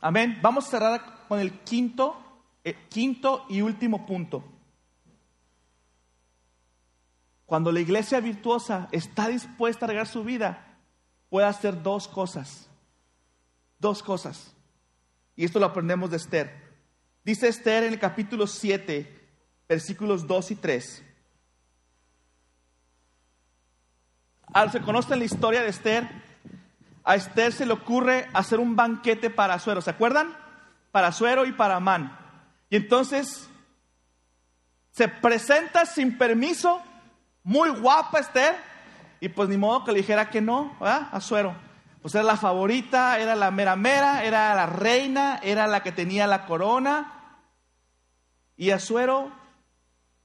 Amén. 0.00 0.38
Vamos 0.40 0.66
a 0.66 0.70
cerrar 0.70 1.15
con 1.26 1.40
el 1.40 1.60
quinto, 1.60 2.16
el 2.64 2.74
quinto 2.88 3.46
y 3.48 3.60
último 3.60 4.06
punto. 4.06 4.44
Cuando 7.46 7.70
la 7.70 7.80
iglesia 7.80 8.20
virtuosa 8.20 8.88
está 8.90 9.28
dispuesta 9.28 9.84
a 9.84 9.86
arriesgar 9.86 10.08
su 10.08 10.24
vida, 10.24 10.78
puede 11.30 11.46
hacer 11.46 11.82
dos 11.82 12.08
cosas. 12.08 12.68
Dos 13.78 14.02
cosas. 14.02 14.54
Y 15.36 15.44
esto 15.44 15.60
lo 15.60 15.66
aprendemos 15.66 16.10
de 16.10 16.16
Esther. 16.16 16.66
Dice 17.24 17.48
Esther 17.48 17.84
en 17.84 17.92
el 17.92 17.98
capítulo 17.98 18.46
7, 18.46 19.28
versículos 19.68 20.26
2 20.26 20.50
y 20.52 20.54
3. 20.56 21.02
Al 24.52 24.72
se 24.72 24.80
conoce 24.80 25.16
la 25.16 25.24
historia 25.24 25.62
de 25.62 25.68
Esther, 25.68 26.08
a 27.04 27.14
Esther 27.14 27.52
se 27.52 27.66
le 27.66 27.72
ocurre 27.72 28.28
hacer 28.32 28.58
un 28.58 28.74
banquete 28.74 29.30
para 29.30 29.58
Suero. 29.58 29.80
¿Se 29.80 29.90
acuerdan? 29.90 30.45
Para 30.90 31.12
Suero 31.12 31.44
y 31.44 31.52
para 31.52 31.76
Amán. 31.76 32.16
Y 32.70 32.76
entonces 32.76 33.48
se 34.92 35.08
presenta 35.08 35.84
sin 35.84 36.16
permiso, 36.16 36.82
muy 37.42 37.68
guapa 37.70 38.18
Esther, 38.18 38.56
y 39.20 39.28
pues 39.28 39.48
ni 39.48 39.56
modo 39.56 39.84
que 39.84 39.92
le 39.92 39.98
dijera 39.98 40.30
que 40.30 40.40
no 40.40 40.76
¿verdad? 40.80 41.08
a 41.12 41.20
Suero. 41.20 41.54
Pues 42.02 42.14
era 42.14 42.24
la 42.24 42.36
favorita, 42.36 43.18
era 43.18 43.34
la 43.34 43.50
mera 43.50 43.76
mera, 43.76 44.24
era 44.24 44.54
la 44.54 44.66
reina, 44.66 45.40
era 45.42 45.66
la 45.66 45.82
que 45.82 45.92
tenía 45.92 46.26
la 46.26 46.46
corona. 46.46 47.40
Y 48.56 48.70
a 48.70 48.78
Suero 48.78 49.32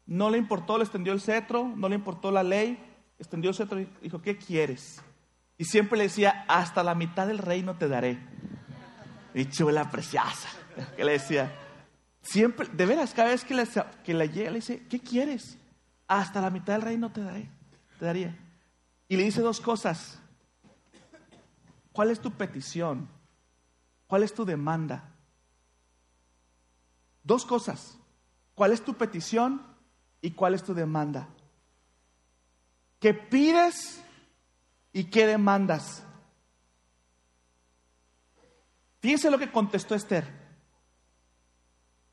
no 0.05 0.29
le 0.29 0.37
importó, 0.37 0.77
le 0.77 0.83
extendió 0.83 1.11
el 1.13 1.21
cetro, 1.21 1.71
no 1.75 1.89
le 1.89 1.95
importó 1.95 2.31
la 2.31 2.43
ley, 2.43 2.77
extendió 3.17 3.49
el 3.49 3.55
cetro 3.55 3.79
y 3.79 3.89
dijo, 4.01 4.21
¿qué 4.21 4.37
quieres? 4.37 5.01
Y 5.57 5.65
siempre 5.65 5.97
le 5.97 6.05
decía, 6.05 6.45
hasta 6.47 6.83
la 6.83 6.95
mitad 6.95 7.27
del 7.27 7.37
reino 7.37 7.75
te 7.75 7.87
daré. 7.87 8.19
Y 9.33 9.45
chula 9.45 9.89
preciosa, 9.89 10.49
que 10.95 11.05
le 11.05 11.13
decía, 11.13 11.51
siempre, 12.21 12.67
de 12.67 12.85
veras, 12.85 13.13
cada 13.13 13.29
vez 13.29 13.43
que 13.43 13.53
la, 13.53 13.65
que 14.03 14.13
la 14.13 14.25
llega, 14.25 14.51
le 14.51 14.57
dice, 14.57 14.85
¿qué 14.89 14.99
quieres? 14.99 15.57
Hasta 16.07 16.41
la 16.41 16.49
mitad 16.49 16.73
del 16.73 16.81
reino 16.81 17.11
te 17.11 17.21
daré, 17.21 17.49
te 17.97 18.05
daría. 18.05 18.37
Y 19.07 19.17
le 19.17 19.23
dice 19.23 19.41
dos 19.41 19.61
cosas. 19.61 20.19
¿Cuál 21.93 22.11
es 22.11 22.19
tu 22.19 22.31
petición? 22.31 23.09
¿Cuál 24.07 24.23
es 24.23 24.33
tu 24.33 24.45
demanda? 24.45 25.09
Dos 27.23 27.45
cosas. 27.45 27.97
¿Cuál 28.55 28.73
es 28.73 28.83
tu 28.83 28.93
petición 28.93 29.61
y 30.21 30.31
cuál 30.31 30.53
es 30.53 30.63
tu 30.63 30.73
demanda? 30.73 31.27
¿Qué 32.99 33.13
pides 33.13 34.01
y 34.93 35.05
qué 35.05 35.25
demandas? 35.25 36.03
Fíjense 39.01 39.31
lo 39.31 39.39
que 39.39 39.51
contestó 39.51 39.95
Esther. 39.95 40.25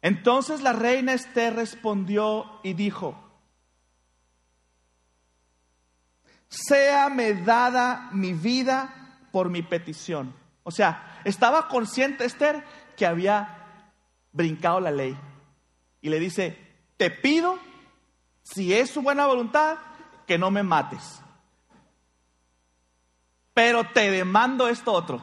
Entonces 0.01 0.63
la 0.63 0.73
reina 0.73 1.13
Esther 1.13 1.55
respondió 1.55 2.61
y 2.63 2.73
dijo, 2.73 3.17
séame 6.49 7.35
dada 7.35 8.09
mi 8.13 8.33
vida 8.33 8.95
por 9.33 9.51
mi 9.51 9.63
petición. 9.63 10.35
O 10.63 10.71
sea, 10.71 11.21
estaba 11.25 11.69
consciente 11.69 12.25
Esther 12.25 12.65
que 12.97 13.07
había 13.07 13.85
brincado 14.33 14.81
la 14.81 14.91
ley. 14.91 15.17
Y 16.01 16.09
le 16.09 16.19
dice, 16.19 16.57
te 16.97 17.11
pido, 17.11 17.59
si 18.43 18.73
es 18.73 18.91
su 18.91 19.03
buena 19.03 19.27
voluntad, 19.27 19.79
que 20.27 20.39
no 20.39 20.51
me 20.51 20.63
mates. 20.63 21.21
Pero 23.53 23.85
te 23.85 24.11
demando 24.11 24.69
esto 24.69 24.93
otro. 24.93 25.21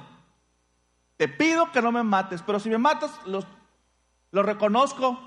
Te 1.18 1.28
pido 1.28 1.72
que 1.72 1.82
no 1.82 1.92
me 1.92 2.04
mates, 2.04 2.42
pero 2.42 2.60
si 2.60 2.70
me 2.70 2.78
matas, 2.78 3.12
lo, 3.26 4.44
reconozco, 4.44 5.18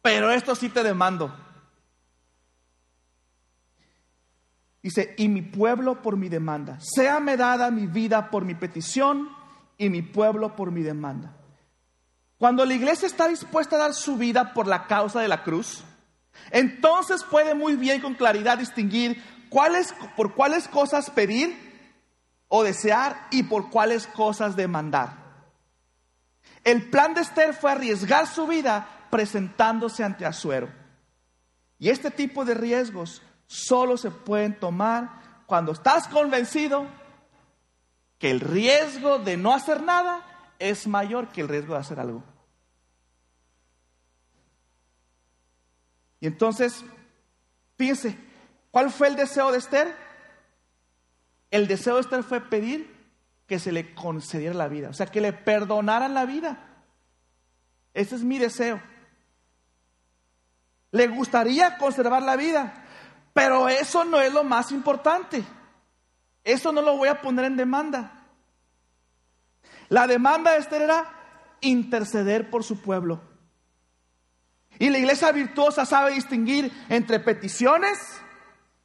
pero 0.00 0.30
esto 0.30 0.54
sí 0.54 0.68
te 0.68 0.82
demando. 0.82 1.34
Dice, 4.82 5.14
y 5.18 5.28
mi 5.28 5.42
pueblo 5.42 6.00
por 6.02 6.16
mi 6.16 6.28
demanda. 6.28 6.78
Séame 6.80 7.36
dada 7.36 7.72
mi 7.72 7.88
vida 7.88 8.30
por 8.30 8.44
mi 8.44 8.54
petición 8.54 9.28
y 9.76 9.90
mi 9.90 10.02
pueblo 10.02 10.54
por 10.54 10.70
mi 10.70 10.82
demanda. 10.82 11.36
Cuando 12.38 12.64
la 12.64 12.74
iglesia 12.74 13.06
está 13.06 13.26
dispuesta 13.26 13.74
a 13.74 13.80
dar 13.80 13.94
su 13.94 14.16
vida 14.16 14.54
por 14.54 14.68
la 14.68 14.86
causa 14.86 15.20
de 15.20 15.26
la 15.26 15.42
cruz, 15.42 15.82
entonces 16.52 17.24
puede 17.24 17.54
muy 17.54 17.74
bien 17.74 18.00
con 18.00 18.14
claridad 18.14 18.58
distinguir 18.58 19.20
cuáles, 19.48 19.92
por 20.16 20.34
cuáles 20.34 20.68
cosas 20.68 21.10
pedir 21.10 21.65
o 22.48 22.62
desear 22.62 23.28
y 23.30 23.44
por 23.44 23.70
cuáles 23.70 24.06
cosas 24.06 24.56
demandar. 24.56 25.26
El 26.64 26.90
plan 26.90 27.14
de 27.14 27.20
Esther 27.20 27.54
fue 27.54 27.72
arriesgar 27.72 28.26
su 28.26 28.46
vida 28.46 28.88
presentándose 29.10 30.02
ante 30.04 30.26
Azuero. 30.26 30.68
Y 31.78 31.90
este 31.90 32.10
tipo 32.10 32.44
de 32.44 32.54
riesgos 32.54 33.22
solo 33.46 33.96
se 33.96 34.10
pueden 34.10 34.58
tomar 34.58 35.44
cuando 35.46 35.72
estás 35.72 36.08
convencido 36.08 36.86
que 38.18 38.30
el 38.30 38.40
riesgo 38.40 39.18
de 39.18 39.36
no 39.36 39.54
hacer 39.54 39.82
nada 39.82 40.24
es 40.58 40.86
mayor 40.86 41.28
que 41.28 41.42
el 41.42 41.48
riesgo 41.48 41.74
de 41.74 41.80
hacer 41.80 42.00
algo. 42.00 42.24
Y 46.20 46.26
entonces, 46.26 46.84
fíjense, 47.76 48.18
¿cuál 48.70 48.90
fue 48.90 49.08
el 49.08 49.16
deseo 49.16 49.52
de 49.52 49.58
Esther? 49.58 50.05
El 51.50 51.66
deseo 51.66 51.94
de 51.94 52.00
Esther 52.02 52.22
fue 52.22 52.40
pedir 52.40 52.94
que 53.46 53.58
se 53.58 53.72
le 53.72 53.94
concediera 53.94 54.54
la 54.54 54.68
vida, 54.68 54.88
o 54.88 54.92
sea, 54.92 55.06
que 55.06 55.20
le 55.20 55.32
perdonaran 55.32 56.14
la 56.14 56.26
vida. 56.26 56.58
Ese 57.94 58.16
es 58.16 58.24
mi 58.24 58.38
deseo. 58.38 58.82
Le 60.90 61.06
gustaría 61.08 61.78
conservar 61.78 62.22
la 62.22 62.36
vida, 62.36 62.84
pero 63.32 63.68
eso 63.68 64.04
no 64.04 64.20
es 64.20 64.32
lo 64.32 64.44
más 64.44 64.72
importante. 64.72 65.44
Eso 66.42 66.72
no 66.72 66.82
lo 66.82 66.96
voy 66.96 67.08
a 67.08 67.20
poner 67.20 67.44
en 67.44 67.56
demanda. 67.56 68.24
La 69.88 70.06
demanda 70.06 70.52
de 70.52 70.58
Esther 70.58 70.82
era 70.82 71.04
interceder 71.60 72.50
por 72.50 72.64
su 72.64 72.80
pueblo. 72.80 73.20
Y 74.78 74.90
la 74.90 74.98
iglesia 74.98 75.32
virtuosa 75.32 75.86
sabe 75.86 76.12
distinguir 76.12 76.72
entre 76.88 77.20
peticiones 77.20 77.98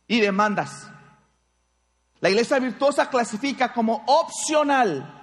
y 0.08 0.22
demandas. 0.22 0.91
La 2.22 2.30
iglesia 2.30 2.60
virtuosa 2.60 3.10
clasifica 3.10 3.74
como 3.74 4.04
opcional 4.06 5.18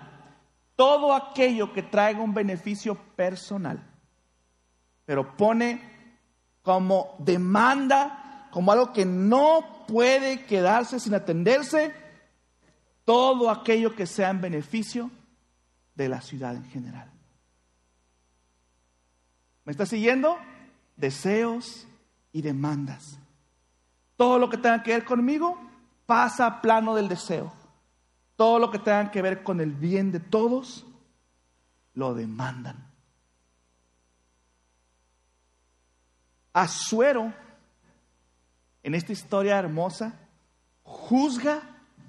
todo 0.74 1.14
aquello 1.14 1.72
que 1.72 1.84
traiga 1.84 2.20
un 2.20 2.34
beneficio 2.34 2.96
personal, 3.16 3.80
pero 5.04 5.36
pone 5.36 5.80
como 6.62 7.14
demanda 7.18 8.48
como 8.50 8.72
algo 8.72 8.92
que 8.92 9.04
no 9.04 9.84
puede 9.86 10.44
quedarse 10.44 10.98
sin 10.98 11.14
atenderse, 11.14 11.94
todo 13.04 13.48
aquello 13.48 13.94
que 13.94 14.06
sea 14.06 14.30
en 14.30 14.40
beneficio 14.40 15.10
de 15.94 16.08
la 16.08 16.20
ciudad 16.20 16.56
en 16.56 16.64
general. 16.64 17.10
¿Me 19.64 19.70
está 19.70 19.86
siguiendo? 19.86 20.36
Deseos 20.96 21.86
y 22.32 22.42
demandas. 22.42 23.18
Todo 24.16 24.38
lo 24.38 24.50
que 24.50 24.56
tenga 24.56 24.82
que 24.82 24.92
ver 24.92 25.04
conmigo 25.04 25.67
pasa 26.08 26.46
a 26.46 26.62
plano 26.62 26.94
del 26.94 27.06
deseo. 27.06 27.52
Todo 28.34 28.58
lo 28.58 28.70
que 28.70 28.78
tenga 28.78 29.10
que 29.10 29.20
ver 29.20 29.42
con 29.42 29.60
el 29.60 29.72
bien 29.72 30.10
de 30.10 30.20
todos 30.20 30.86
lo 31.92 32.14
demandan. 32.14 32.88
Azuero 36.54 37.34
en 38.82 38.94
esta 38.94 39.12
historia 39.12 39.58
hermosa, 39.58 40.14
juzga 40.82 41.60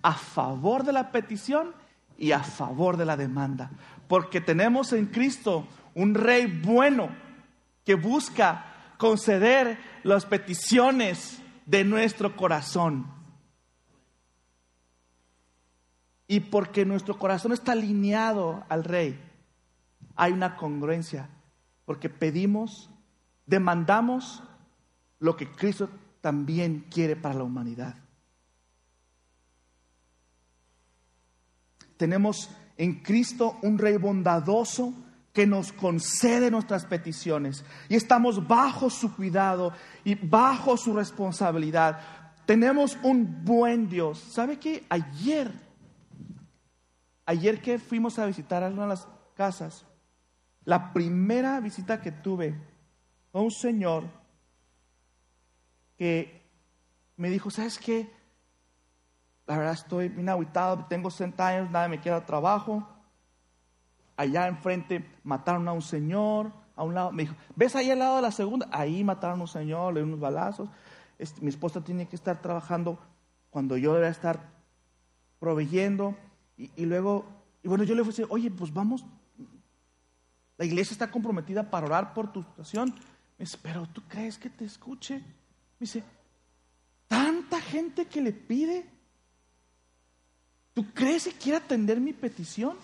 a 0.01 0.13
favor 0.13 0.85
de 0.85 0.93
la 0.93 1.11
petición 1.11 1.75
y 2.17 2.31
a 2.31 2.39
favor 2.39 2.95
de 2.95 3.03
la 3.03 3.17
demanda. 3.17 3.69
Porque 4.07 4.39
tenemos 4.39 4.93
en 4.93 5.07
Cristo 5.07 5.67
un 5.93 6.15
rey 6.15 6.45
bueno 6.45 7.09
que 7.83 7.95
busca 7.95 8.93
conceder 8.97 9.77
las 10.03 10.25
peticiones 10.25 11.41
de 11.65 11.83
nuestro 11.83 12.37
corazón. 12.37 13.18
Y 16.29 16.41
porque 16.41 16.85
nuestro 16.85 17.17
corazón 17.17 17.51
está 17.51 17.71
alineado 17.71 18.63
al 18.69 18.83
Rey, 18.83 19.19
hay 20.15 20.31
una 20.31 20.55
congruencia, 20.55 21.27
porque 21.85 22.07
pedimos, 22.07 22.89
demandamos 23.47 24.43
lo 25.17 25.35
que 25.35 25.51
Cristo 25.51 25.89
también 26.21 26.85
quiere 26.91 27.15
para 27.15 27.33
la 27.33 27.43
humanidad. 27.43 27.95
Tenemos 31.97 32.51
en 32.77 33.01
Cristo 33.01 33.57
un 33.63 33.79
Rey 33.79 33.97
bondadoso 33.97 34.93
que 35.33 35.47
nos 35.47 35.73
concede 35.73 36.51
nuestras 36.51 36.85
peticiones 36.85 37.65
y 37.89 37.95
estamos 37.95 38.47
bajo 38.47 38.89
su 38.89 39.15
cuidado 39.15 39.73
y 40.03 40.13
bajo 40.13 40.77
su 40.77 40.93
responsabilidad. 40.93 41.99
Tenemos 42.45 42.97
un 43.03 43.43
buen 43.43 43.89
Dios. 43.89 44.19
¿Sabe 44.19 44.57
qué? 44.57 44.85
Ayer, 44.89 45.68
ayer 47.29 47.61
que 47.61 47.77
fuimos 47.77 48.17
a 48.17 48.25
visitar 48.25 48.63
a 48.63 48.69
una 48.69 48.81
de 48.81 48.87
las 48.87 49.07
casas, 49.35 49.85
la 50.65 50.91
primera 50.93 51.59
visita 51.59 52.01
que 52.01 52.11
tuve 52.11 52.55
a 53.31 53.39
un 53.39 53.51
señor 53.51 54.05
que 55.95 56.41
me 57.17 57.29
dijo, 57.29 57.51
¿sabes 57.51 57.77
qué? 57.77 58.11
La 59.45 59.59
verdad 59.59 59.73
estoy 59.73 60.09
bien 60.09 60.27
aguitado, 60.27 60.87
tengo 60.89 61.11
60 61.11 61.47
años, 61.47 61.69
nada 61.69 61.87
me 61.87 62.01
queda 62.01 62.25
trabajo. 62.25 62.87
Allá 64.17 64.47
enfrente 64.47 65.05
mataron 65.23 65.67
a 65.67 65.73
un 65.73 65.83
señor, 65.83 66.51
a 66.75 66.81
un 66.81 66.95
lado, 66.95 67.11
me 67.11 67.23
dijo, 67.23 67.35
¿ves 67.55 67.75
ahí 67.75 67.91
al 67.91 67.99
lado 67.99 68.15
de 68.15 68.23
la 68.23 68.31
segunda? 68.31 68.67
Ahí 68.71 69.03
mataron 69.03 69.37
a 69.37 69.43
un 69.43 69.47
señor, 69.47 69.93
le 69.93 69.99
dieron 69.99 70.09
unos 70.09 70.19
balazos. 70.19 70.67
Este, 71.19 71.41
mi 71.41 71.49
esposa 71.49 71.83
tiene 71.83 72.07
que 72.07 72.15
estar 72.15 72.41
trabajando 72.41 72.97
cuando 73.51 73.77
yo 73.77 73.93
debería 73.93 74.09
estar 74.09 74.49
proveyendo. 75.39 76.15
Y, 76.59 76.85
luego, 76.85 77.25
y 77.63 77.69
bueno, 77.69 77.85
yo 77.85 77.95
le 77.95 78.01
ofrecí, 78.01 78.23
oye, 78.27 78.51
pues 78.51 78.73
vamos, 78.73 79.05
la 80.57 80.65
iglesia 80.65 80.91
está 80.91 81.09
comprometida 81.09 81.69
para 81.69 81.85
orar 81.85 82.13
por 82.13 82.33
tu 82.33 82.43
situación. 82.43 82.89
Me 83.37 83.45
dice, 83.45 83.57
pero 83.63 83.87
¿tú 83.87 84.01
crees 84.09 84.37
que 84.37 84.49
te 84.49 84.65
escuche? 84.65 85.15
Me 85.15 85.23
dice, 85.79 86.03
tanta 87.07 87.61
gente 87.61 88.07
que 88.07 88.21
le 88.21 88.33
pide. 88.33 88.85
¿Tú 90.73 90.85
crees 90.93 91.23
que 91.23 91.31
quiere 91.31 91.59
atender 91.59 92.01
mi 92.01 92.11
petición? 92.11 92.75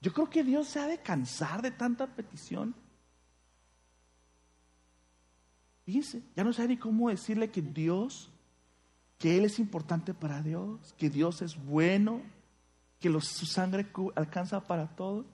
Yo 0.00 0.10
creo 0.14 0.30
que 0.30 0.42
Dios 0.42 0.68
se 0.68 0.80
ha 0.80 0.86
de 0.86 1.02
cansar 1.02 1.60
de 1.60 1.70
tanta 1.70 2.06
petición. 2.06 2.74
Fíjense, 5.84 6.22
ya 6.34 6.44
no 6.44 6.54
sabe 6.54 6.68
ni 6.68 6.76
cómo 6.78 7.10
decirle 7.10 7.50
que 7.50 7.60
Dios, 7.60 8.30
que 9.18 9.36
Él 9.36 9.44
es 9.44 9.58
importante 9.58 10.14
para 10.14 10.42
Dios, 10.42 10.94
que 10.96 11.10
Dios 11.10 11.42
es 11.42 11.62
bueno, 11.62 12.22
que 13.00 13.08
su 13.20 13.46
sangre 13.46 13.86
alcanza 14.16 14.60
para 14.64 14.88
todo. 14.88 15.26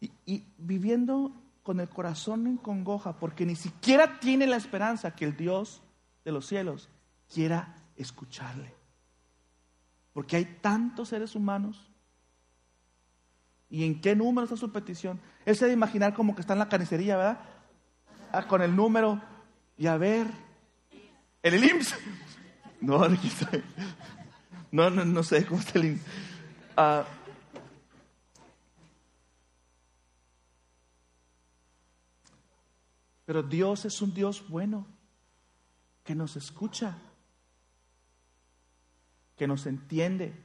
Y, 0.00 0.44
viviendo 0.58 1.32
con 1.62 1.80
el 1.80 1.88
corazón 1.88 2.46
en 2.46 2.56
congoja, 2.56 3.18
porque 3.18 3.44
ni 3.44 3.56
siquiera 3.56 4.20
tiene 4.20 4.46
la 4.46 4.56
esperanza 4.56 5.14
que 5.14 5.24
el 5.24 5.36
Dios 5.36 5.82
de 6.24 6.32
los 6.32 6.46
cielos 6.46 6.88
quiera 7.32 7.74
escucharle. 7.96 8.74
Porque 10.12 10.36
hay 10.36 10.44
tantos 10.60 11.08
seres 11.08 11.34
humanos. 11.34 11.90
¿Y 13.70 13.84
en 13.84 14.00
qué 14.00 14.16
número 14.16 14.44
está 14.44 14.56
su 14.56 14.72
petición? 14.72 15.20
Él 15.44 15.56
se 15.56 15.66
debe 15.66 15.74
imaginar 15.74 16.14
como 16.14 16.34
que 16.34 16.40
está 16.40 16.54
en 16.54 16.60
la 16.60 16.68
carnicería, 16.68 17.16
¿verdad? 17.16 17.40
Ah, 18.32 18.46
con 18.46 18.62
el 18.62 18.74
número 18.74 19.20
y 19.76 19.86
a 19.86 19.96
ver. 19.96 20.26
¿En 21.42 21.54
el 21.54 21.64
IMSS? 21.64 21.94
No, 24.70 24.90
no, 24.90 25.02
no 25.02 25.22
sé 25.22 25.46
cómo 25.46 25.60
está 25.60 25.78
el 25.78 25.86
IMSS. 25.86 26.04
Ah, 26.80 27.04
pero 33.26 33.42
Dios 33.42 33.84
es 33.84 34.00
un 34.00 34.14
Dios 34.14 34.48
bueno, 34.48 34.86
que 36.04 36.14
nos 36.14 36.36
escucha 36.36 36.96
que 39.36 39.48
nos 39.48 39.66
entiende. 39.66 40.40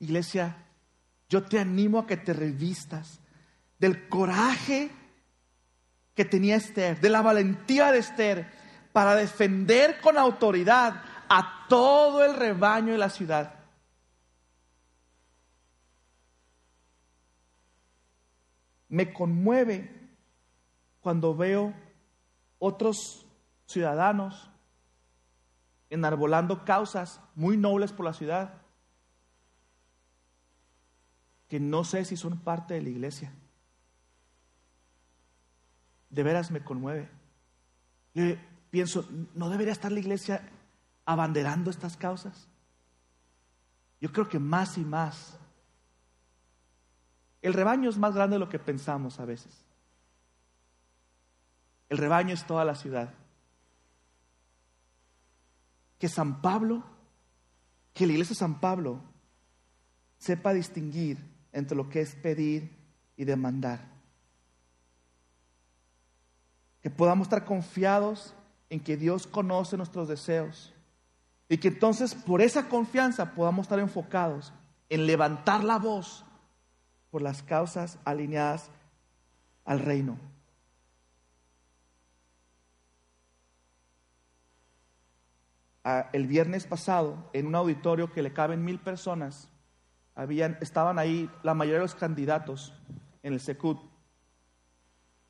Iglesia, 0.00 0.56
yo 1.28 1.44
te 1.44 1.60
animo 1.60 2.00
a 2.00 2.06
que 2.08 2.16
te 2.16 2.32
revistas 2.32 3.20
del 3.78 4.08
coraje 4.08 4.90
que 6.16 6.24
tenía 6.24 6.56
Esther, 6.56 7.00
de 7.00 7.08
la 7.08 7.22
valentía 7.22 7.92
de 7.92 7.98
Esther 7.98 8.63
para 8.94 9.16
defender 9.16 10.00
con 10.00 10.16
autoridad 10.16 11.02
a 11.28 11.66
todo 11.68 12.24
el 12.24 12.36
rebaño 12.36 12.92
de 12.92 12.98
la 12.98 13.10
ciudad. 13.10 13.52
Me 18.88 19.12
conmueve 19.12 19.90
cuando 21.00 21.34
veo 21.34 21.74
otros 22.60 23.26
ciudadanos 23.66 24.48
enarbolando 25.90 26.64
causas 26.64 27.20
muy 27.34 27.56
nobles 27.56 27.92
por 27.92 28.06
la 28.06 28.12
ciudad 28.12 28.62
que 31.48 31.58
no 31.58 31.82
sé 31.82 32.04
si 32.04 32.16
son 32.16 32.38
parte 32.38 32.74
de 32.74 32.82
la 32.82 32.90
iglesia. 32.90 33.34
De 36.10 36.22
veras 36.22 36.52
me 36.52 36.62
conmueve. 36.62 37.08
Pienso, 38.74 39.08
¿no 39.36 39.50
debería 39.50 39.72
estar 39.72 39.92
la 39.92 40.00
iglesia 40.00 40.42
abanderando 41.06 41.70
estas 41.70 41.96
causas? 41.96 42.48
Yo 44.00 44.10
creo 44.10 44.28
que 44.28 44.40
más 44.40 44.76
y 44.78 44.80
más. 44.80 45.38
El 47.40 47.54
rebaño 47.54 47.88
es 47.88 47.96
más 47.96 48.16
grande 48.16 48.34
de 48.34 48.40
lo 48.40 48.48
que 48.48 48.58
pensamos 48.58 49.20
a 49.20 49.26
veces. 49.26 49.64
El 51.88 51.98
rebaño 51.98 52.34
es 52.34 52.44
toda 52.48 52.64
la 52.64 52.74
ciudad. 52.74 53.14
Que 56.00 56.08
San 56.08 56.42
Pablo, 56.42 56.82
que 57.92 58.08
la 58.08 58.14
iglesia 58.14 58.34
de 58.34 58.40
San 58.40 58.58
Pablo 58.58 59.00
sepa 60.18 60.52
distinguir 60.52 61.24
entre 61.52 61.76
lo 61.76 61.88
que 61.88 62.00
es 62.00 62.16
pedir 62.16 62.76
y 63.16 63.24
demandar. 63.24 63.88
Que 66.82 66.90
podamos 66.90 67.26
estar 67.26 67.44
confiados 67.44 68.34
en 68.74 68.80
que 68.80 68.96
Dios 68.96 69.28
conoce 69.28 69.76
nuestros 69.76 70.08
deseos 70.08 70.74
y 71.48 71.58
que 71.58 71.68
entonces 71.68 72.12
por 72.12 72.42
esa 72.42 72.68
confianza 72.68 73.32
podamos 73.32 73.66
estar 73.66 73.78
enfocados 73.78 74.52
en 74.88 75.06
levantar 75.06 75.62
la 75.62 75.78
voz 75.78 76.24
por 77.12 77.22
las 77.22 77.44
causas 77.44 78.00
alineadas 78.04 78.72
al 79.64 79.78
reino. 79.78 80.18
el 86.12 86.26
viernes 86.26 86.66
pasado 86.66 87.30
en 87.34 87.46
un 87.46 87.54
auditorio 87.54 88.10
que 88.10 88.22
le 88.22 88.32
caben 88.32 88.64
mil 88.64 88.80
personas. 88.80 89.50
Habían, 90.16 90.56
estaban 90.62 90.98
ahí 90.98 91.30
la 91.42 91.52
mayoría 91.52 91.80
de 91.80 91.84
los 91.84 91.94
candidatos 91.94 92.72
en 93.22 93.34
el 93.34 93.40
SECUT 93.40 93.78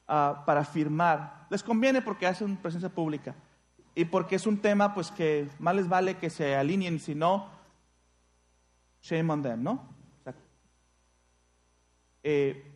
ah, 0.07 0.43
para 0.47 0.65
firmar. 0.65 1.47
Les 1.51 1.63
conviene 1.63 2.03
porque 2.03 2.27
hacen 2.27 2.57
presencia 2.57 2.89
pública 2.89 3.35
y 3.95 4.05
porque 4.05 4.37
es 4.37 4.47
un 4.47 4.59
tema 4.59 4.93
pues 4.95 5.11
que 5.11 5.49
más 5.59 5.75
les 5.75 5.89
vale 5.89 6.17
que 6.17 6.31
se 6.31 6.57
alineen, 6.57 6.99
si 6.99 7.15
no, 7.15 7.49
shame 9.03 9.33
on 9.33 9.43
them, 9.43 9.63
¿no? 9.63 9.95
Eh, 12.27 12.75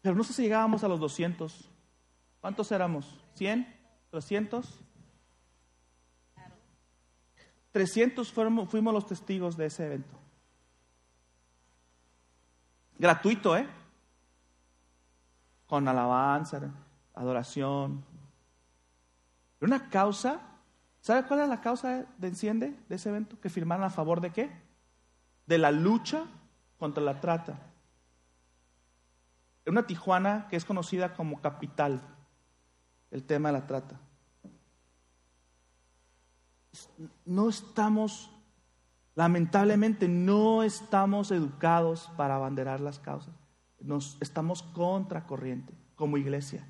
pero 0.00 0.14
no 0.14 0.22
sé 0.22 0.32
si 0.32 0.42
llegábamos 0.42 0.84
a 0.84 0.88
los 0.88 1.00
200. 1.00 1.68
¿Cuántos 2.40 2.70
éramos? 2.70 3.18
¿100? 3.36 3.66
¿300? 4.12 4.64
300 7.72 8.32
fuimos, 8.32 8.68
fuimos 8.70 8.94
los 8.94 9.06
testigos 9.06 9.56
de 9.56 9.66
ese 9.66 9.86
evento. 9.86 10.16
Gratuito, 12.98 13.56
¿eh? 13.56 13.68
Con 15.68 15.86
alabanza, 15.86 16.60
adoración. 17.14 18.04
Una 19.60 19.88
causa, 19.88 20.40
¿sabe 21.00 21.24
cuál 21.28 21.40
es 21.40 21.48
la 21.48 21.60
causa 21.60 22.06
de 22.18 22.26
enciende 22.26 22.76
de 22.88 22.96
ese 22.96 23.10
evento? 23.10 23.38
Que 23.40 23.50
firmaron 23.50 23.84
a 23.84 23.90
favor 23.90 24.20
de 24.20 24.30
qué? 24.30 24.50
De 25.46 25.58
la 25.58 25.70
lucha 25.70 26.24
contra 26.76 27.04
la 27.04 27.20
trata. 27.20 27.56
Una 29.66 29.86
Tijuana 29.86 30.48
que 30.48 30.56
es 30.56 30.64
conocida 30.64 31.14
como 31.14 31.40
capital, 31.40 32.00
el 33.12 33.22
tema 33.22 33.50
de 33.50 33.60
la 33.60 33.66
trata 33.68 34.00
no 37.24 37.48
estamos 37.48 38.30
Lamentablemente 39.18 40.06
no 40.06 40.62
estamos 40.62 41.32
educados 41.32 42.08
para 42.16 42.36
abanderar 42.36 42.78
las 42.78 43.00
causas. 43.00 43.34
Nos 43.80 44.18
estamos 44.20 44.62
contracorriente 44.62 45.72
como 45.94 46.16
iglesia. 46.16 46.66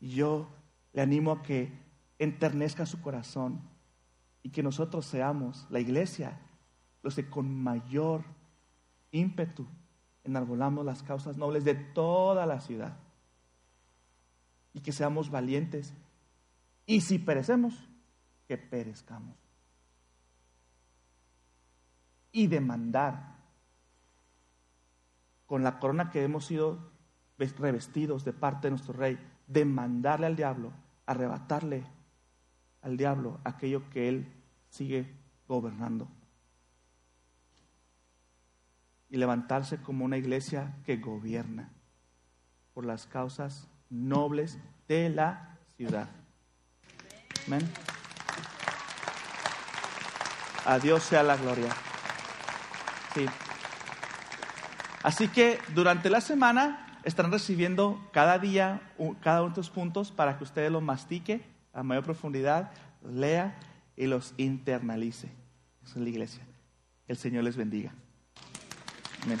Y 0.00 0.10
yo 0.10 0.48
le 0.92 1.02
animo 1.02 1.32
a 1.32 1.42
que 1.42 1.72
enternezca 2.18 2.86
su 2.86 3.00
corazón 3.00 3.60
y 4.42 4.50
que 4.50 4.62
nosotros 4.62 5.06
seamos 5.06 5.66
la 5.70 5.80
iglesia 5.80 6.38
los 7.02 7.14
que 7.14 7.28
con 7.28 7.54
mayor 7.54 8.24
ímpetu 9.10 9.66
enarbolamos 10.24 10.84
las 10.84 11.02
causas 11.02 11.36
nobles 11.36 11.64
de 11.64 11.74
toda 11.74 12.46
la 12.46 12.60
ciudad. 12.60 12.96
Y 14.72 14.80
que 14.80 14.90
seamos 14.92 15.30
valientes. 15.30 15.94
Y 16.86 17.02
si 17.02 17.18
perecemos, 17.18 17.74
que 18.48 18.56
perezcamos. 18.56 19.36
Y 22.32 22.46
demandar 22.46 23.33
con 25.54 25.62
la 25.62 25.78
corona 25.78 26.10
que 26.10 26.24
hemos 26.24 26.46
sido 26.46 26.90
revestidos 27.38 28.24
de 28.24 28.32
parte 28.32 28.66
de 28.66 28.72
nuestro 28.72 28.92
rey, 28.92 29.16
demandarle 29.46 30.26
al 30.26 30.34
diablo, 30.34 30.72
arrebatarle 31.06 31.86
al 32.82 32.96
diablo 32.96 33.38
aquello 33.44 33.88
que 33.88 34.08
él 34.08 34.32
sigue 34.68 35.14
gobernando. 35.46 36.08
Y 39.08 39.16
levantarse 39.16 39.80
como 39.80 40.04
una 40.04 40.16
iglesia 40.16 40.74
que 40.84 40.96
gobierna 40.96 41.70
por 42.72 42.84
las 42.84 43.06
causas 43.06 43.68
nobles 43.90 44.58
de 44.88 45.08
la 45.08 45.56
ciudad. 45.76 46.08
Amén. 47.46 47.62
A 50.66 50.80
Dios 50.80 51.04
sea 51.04 51.22
la 51.22 51.36
gloria. 51.36 51.72
Sí. 53.14 53.24
Así 55.04 55.28
que 55.28 55.58
durante 55.74 56.08
la 56.08 56.22
semana 56.22 56.98
estarán 57.04 57.30
recibiendo 57.30 58.00
cada 58.10 58.38
día 58.38 58.80
cada 59.20 59.42
uno 59.42 59.50
de 59.50 59.60
estos 59.60 59.68
puntos 59.68 60.10
para 60.10 60.38
que 60.38 60.44
ustedes 60.44 60.72
los 60.72 60.82
mastique 60.82 61.42
a 61.74 61.82
mayor 61.82 62.04
profundidad, 62.04 62.72
lea 63.06 63.54
y 63.96 64.06
los 64.06 64.32
internalice. 64.38 65.28
Esa 65.84 65.96
es 65.96 66.00
la 66.00 66.08
iglesia. 66.08 66.42
El 67.06 67.18
Señor 67.18 67.44
les 67.44 67.54
bendiga. 67.54 67.92
Amén. 69.24 69.38